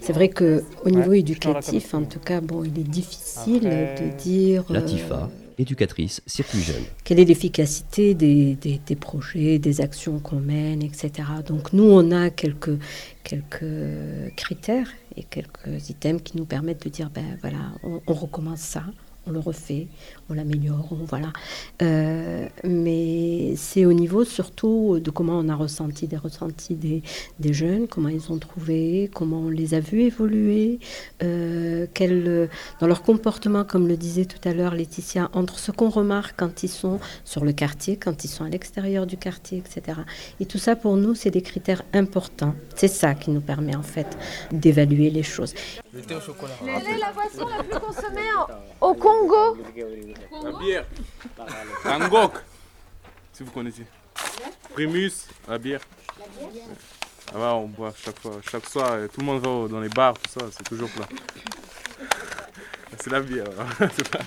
C'est 0.00 0.12
vrai 0.12 0.28
que 0.28 0.64
au 0.84 0.90
niveau 0.90 1.10
Ouais, 1.10 1.20
éducatif, 1.20 1.94
en 1.94 2.04
tout 2.04 2.18
cas, 2.20 2.40
bon, 2.40 2.64
il 2.64 2.78
est 2.78 2.82
difficile 2.88 3.66
Après- 3.66 3.94
de 4.00 4.16
dire 4.22 4.64
euh, 4.70 4.74
Latifa, 4.74 5.28
éducatrice 5.58 6.22
circuit 6.26 6.60
jeune. 6.60 6.82
quelle 7.04 7.20
est 7.20 7.24
l'efficacité 7.26 8.14
des, 8.14 8.54
des- 8.54 8.80
des 8.84 8.96
projets, 8.96 9.58
des 9.58 9.80
actions 9.82 10.18
qu'on 10.18 10.40
mène, 10.40 10.82
etc. 10.82 11.10
Donc 11.46 11.72
nous, 11.74 11.84
on 11.84 12.10
a 12.12 12.30
quelques, 12.30 12.78
quelques 13.24 14.34
critères 14.36 14.88
et 15.16 15.22
quelques 15.24 15.90
items 15.90 16.22
qui 16.22 16.38
nous 16.38 16.46
permettent 16.46 16.84
de 16.84 16.88
dire, 16.90 17.10
ben 17.14 17.36
voilà, 17.42 17.58
on, 17.84 18.00
on 18.06 18.14
recommence 18.14 18.60
ça, 18.60 18.84
on 19.26 19.32
le 19.32 19.38
refait, 19.40 19.86
on 20.30 20.34
l'améliore, 20.34 20.88
on- 20.92 21.04
voilà. 21.04 21.32
Euh, 21.82 22.46
mais 22.64 23.54
c'est 23.56 23.84
au 23.86 23.92
niveau 23.92 24.24
surtout 24.24 24.98
de 25.00 25.10
comment 25.10 25.38
on 25.38 25.48
a 25.48 25.54
ressenti 25.54 26.06
des 26.06 26.16
ressentis 26.16 26.74
des, 26.74 27.02
des 27.38 27.52
jeunes, 27.52 27.88
comment 27.88 28.08
ils 28.08 28.30
ont 28.32 28.38
trouvé, 28.38 29.10
comment 29.14 29.40
on 29.40 29.48
les 29.48 29.74
a 29.74 29.80
vus 29.80 30.02
évoluer, 30.02 30.78
euh, 31.22 31.86
quel, 31.94 32.48
dans 32.80 32.86
leur 32.86 33.02
comportement, 33.02 33.64
comme 33.64 33.88
le 33.88 33.96
disait 33.96 34.24
tout 34.24 34.48
à 34.48 34.52
l'heure 34.54 34.74
Laetitia, 34.74 35.30
entre 35.32 35.58
ce 35.58 35.70
qu'on 35.72 35.88
remarque 35.90 36.34
quand 36.38 36.62
ils 36.62 36.68
sont 36.68 37.00
sur 37.24 37.44
le 37.44 37.52
quartier, 37.52 37.96
quand 37.96 38.24
ils 38.24 38.28
sont 38.28 38.44
à 38.44 38.48
l'extérieur 38.48 39.06
du 39.06 39.16
quartier, 39.16 39.58
etc. 39.58 39.98
Et 40.38 40.46
tout 40.46 40.58
ça, 40.58 40.76
pour 40.76 40.96
nous, 40.96 41.14
c'est 41.14 41.30
des 41.30 41.42
critères 41.42 41.82
importants. 41.92 42.54
C'est 42.76 42.88
ça 42.88 43.14
qui 43.14 43.30
nous 43.30 43.40
permet 43.40 43.74
en 43.76 43.82
fait 43.82 44.16
d'évaluer 44.52 45.10
les 45.10 45.22
choses. 45.22 45.54
Quelle 45.92 46.00
est 46.02 46.98
la 46.98 47.12
boisson 47.12 47.46
la 47.56 47.62
plus 47.64 47.78
consommée 47.80 48.20
au 48.80 48.94
Congo 48.94 49.56
La 50.42 50.52
bière. 50.58 50.86
Angok, 51.84 52.34
si 53.32 53.42
vous 53.42 53.50
connaissez. 53.50 53.86
Primus, 54.74 55.12
la 55.48 55.58
bière. 55.58 55.80
Là-bas, 57.32 57.54
on 57.54 57.66
boit 57.66 57.92
chaque 57.96 58.18
fois, 58.18 58.40
chaque 58.50 58.66
soir, 58.68 58.98
et 58.98 59.08
tout 59.08 59.20
le 59.20 59.26
monde 59.26 59.40
va 59.40 59.68
dans 59.68 59.80
les 59.80 59.88
bars, 59.88 60.14
tout 60.18 60.30
ça, 60.40 60.46
c'est 60.50 60.64
toujours 60.64 60.90
plein. 60.90 61.06
C'est 63.02 63.10
la 63.10 63.20
bière. 63.20 63.44
pas- 63.78 64.18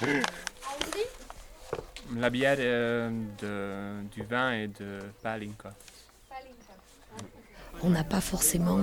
La 2.15 2.29
bière, 2.29 2.55
euh, 2.59 3.09
de, 3.41 4.07
du 4.09 4.23
vin 4.23 4.53
et 4.53 4.67
de 4.67 4.99
palinka. 5.21 5.69
On 7.83 7.89
n'a 7.89 8.03
pas 8.03 8.21
forcément 8.21 8.79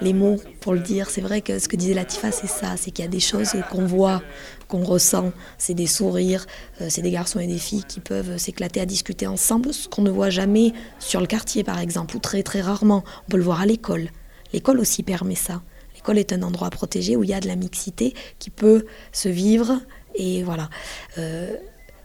les 0.00 0.12
mots 0.12 0.36
pour 0.60 0.72
le 0.72 0.80
dire. 0.80 1.10
C'est 1.10 1.20
vrai 1.20 1.40
que 1.40 1.58
ce 1.58 1.68
que 1.68 1.76
disait 1.76 1.94
Latifa, 1.94 2.30
c'est 2.30 2.46
ça, 2.46 2.76
c'est 2.76 2.90
qu'il 2.90 3.04
y 3.04 3.08
a 3.08 3.10
des 3.10 3.20
choses 3.20 3.50
qu'on 3.70 3.84
voit, 3.86 4.22
qu'on 4.68 4.84
ressent. 4.84 5.32
C'est 5.58 5.74
des 5.74 5.86
sourires, 5.88 6.46
euh, 6.80 6.86
c'est 6.88 7.02
des 7.02 7.10
garçons 7.10 7.40
et 7.40 7.46
des 7.46 7.58
filles 7.58 7.84
qui 7.84 8.00
peuvent 8.00 8.38
s'éclater 8.38 8.80
à 8.80 8.86
discuter 8.86 9.26
ensemble, 9.26 9.74
ce 9.74 9.88
qu'on 9.88 10.02
ne 10.02 10.10
voit 10.10 10.30
jamais 10.30 10.72
sur 11.00 11.20
le 11.20 11.26
quartier, 11.26 11.64
par 11.64 11.80
exemple, 11.80 12.16
ou 12.16 12.18
très 12.20 12.42
très 12.42 12.60
rarement. 12.60 13.04
On 13.26 13.30
peut 13.30 13.36
le 13.36 13.42
voir 13.42 13.60
à 13.60 13.66
l'école. 13.66 14.10
L'école 14.52 14.78
aussi 14.80 15.02
permet 15.02 15.34
ça. 15.34 15.62
L'école 15.94 16.18
est 16.18 16.32
un 16.32 16.42
endroit 16.42 16.70
protégé 16.70 17.16
où 17.16 17.24
il 17.24 17.30
y 17.30 17.34
a 17.34 17.40
de 17.40 17.48
la 17.48 17.56
mixité 17.56 18.14
qui 18.38 18.50
peut 18.50 18.86
se 19.12 19.28
vivre. 19.28 19.80
Et 20.14 20.42
voilà. 20.42 20.70
Euh, 21.18 21.54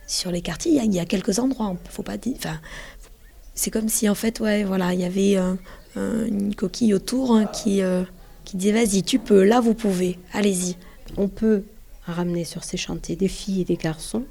sur 0.08 0.32
les 0.32 0.42
quartiers, 0.42 0.74
il 0.84 0.94
y 0.94 1.00
a- 1.00 1.06
quelques 1.06 1.40
endroits, 1.40 1.76
faut 1.90 2.04
pas 2.04 2.18
c'est 3.58 3.72
comme 3.72 3.88
si 3.88 4.10
en 4.10 4.16
fait, 4.16 4.42
ouais, 4.42 4.66
voilà, 4.66 4.94
il 4.94 5.00
y 5.00 5.06
avait 5.06 5.38
une 5.96 6.56
coquille 6.56 6.94
autour 6.94 7.36
hein, 7.36 7.46
qui, 7.46 7.82
euh, 7.82 8.04
qui 8.44 8.58
disaient 8.58 8.72
vas-y, 8.72 9.04
tu 9.04 9.20
peux, 9.20 9.44
là 9.44 9.60
vous 9.60 9.74
pouvez, 9.74 10.18
allez-y. 10.34 10.76
On 11.18 11.28
peut 11.28 11.64
ramener 12.06 12.44
sur 12.44 12.64
ces 12.64 12.78
chantiers 12.78 13.16
des 13.16 13.28
filles 13.28 13.62
et 13.62 13.66
des 13.66 13.78
garçons 13.78 14.24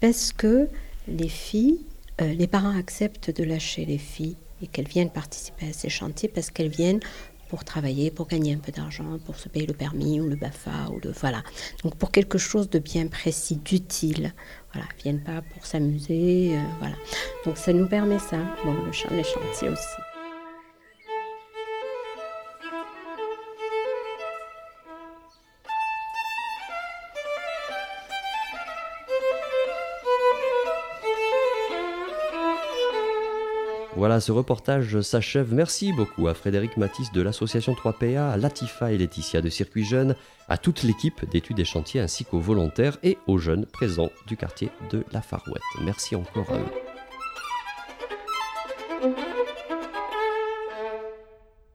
parce 0.00 0.32
que 0.32 0.68
les 1.08 1.28
filles, 1.28 1.80
euh, 2.20 2.32
les 2.32 2.46
parents 2.46 2.76
acceptent 2.76 3.30
de 3.30 3.44
lâcher 3.44 3.84
les 3.84 3.98
filles 3.98 4.36
et 4.62 4.66
qu'elles 4.66 4.88
viennent 4.88 5.10
participer 5.10 5.68
à 5.68 5.72
ces 5.72 5.88
chantiers 5.88 6.28
parce 6.28 6.50
qu'elles 6.50 6.68
viennent 6.68 7.00
pour 7.48 7.64
travailler, 7.64 8.10
pour 8.10 8.28
gagner 8.28 8.52
un 8.52 8.58
peu 8.58 8.72
d'argent, 8.72 9.18
pour 9.24 9.36
se 9.36 9.48
payer 9.48 9.66
le 9.66 9.72
permis 9.72 10.20
ou 10.20 10.28
le 10.28 10.36
BAFA 10.36 10.90
ou 10.92 11.00
le 11.02 11.12
voilà. 11.12 11.42
Donc 11.82 11.96
pour 11.96 12.10
quelque 12.10 12.38
chose 12.38 12.68
de 12.68 12.78
bien 12.78 13.06
précis, 13.06 13.56
d'utile. 13.56 14.34
Voilà, 14.72 14.86
elles 14.90 15.02
viennent 15.02 15.24
pas 15.24 15.42
pour 15.54 15.64
s'amuser, 15.64 16.56
euh, 16.56 16.62
voilà. 16.78 16.96
Donc 17.46 17.56
ça 17.56 17.72
nous 17.72 17.88
permet 17.88 18.18
ça. 18.18 18.38
Le 18.64 19.16
les 19.16 19.24
chantiers 19.24 19.70
aussi. 19.70 20.07
Voilà, 34.08 34.22
ce 34.22 34.32
reportage 34.32 35.02
s'achève. 35.02 35.52
Merci 35.52 35.92
beaucoup 35.92 36.28
à 36.28 36.32
Frédéric 36.32 36.78
Matisse 36.78 37.12
de 37.12 37.20
l'association 37.20 37.74
3PA, 37.74 38.30
à 38.30 38.38
Latifa 38.38 38.90
et 38.90 38.96
Laetitia 38.96 39.42
de 39.42 39.50
Circuit 39.50 39.84
Jeune, 39.84 40.14
à 40.48 40.56
toute 40.56 40.82
l'équipe 40.82 41.28
d'études 41.28 41.60
et 41.60 41.66
chantiers 41.66 42.00
ainsi 42.00 42.24
qu'aux 42.24 42.40
volontaires 42.40 42.96
et 43.02 43.18
aux 43.26 43.36
jeunes 43.36 43.66
présents 43.66 44.08
du 44.26 44.38
quartier 44.38 44.70
de 44.90 45.04
la 45.12 45.20
Farouette. 45.20 45.60
Merci 45.82 46.16
encore 46.16 46.50
à 46.50 46.56
eux. 46.56 46.87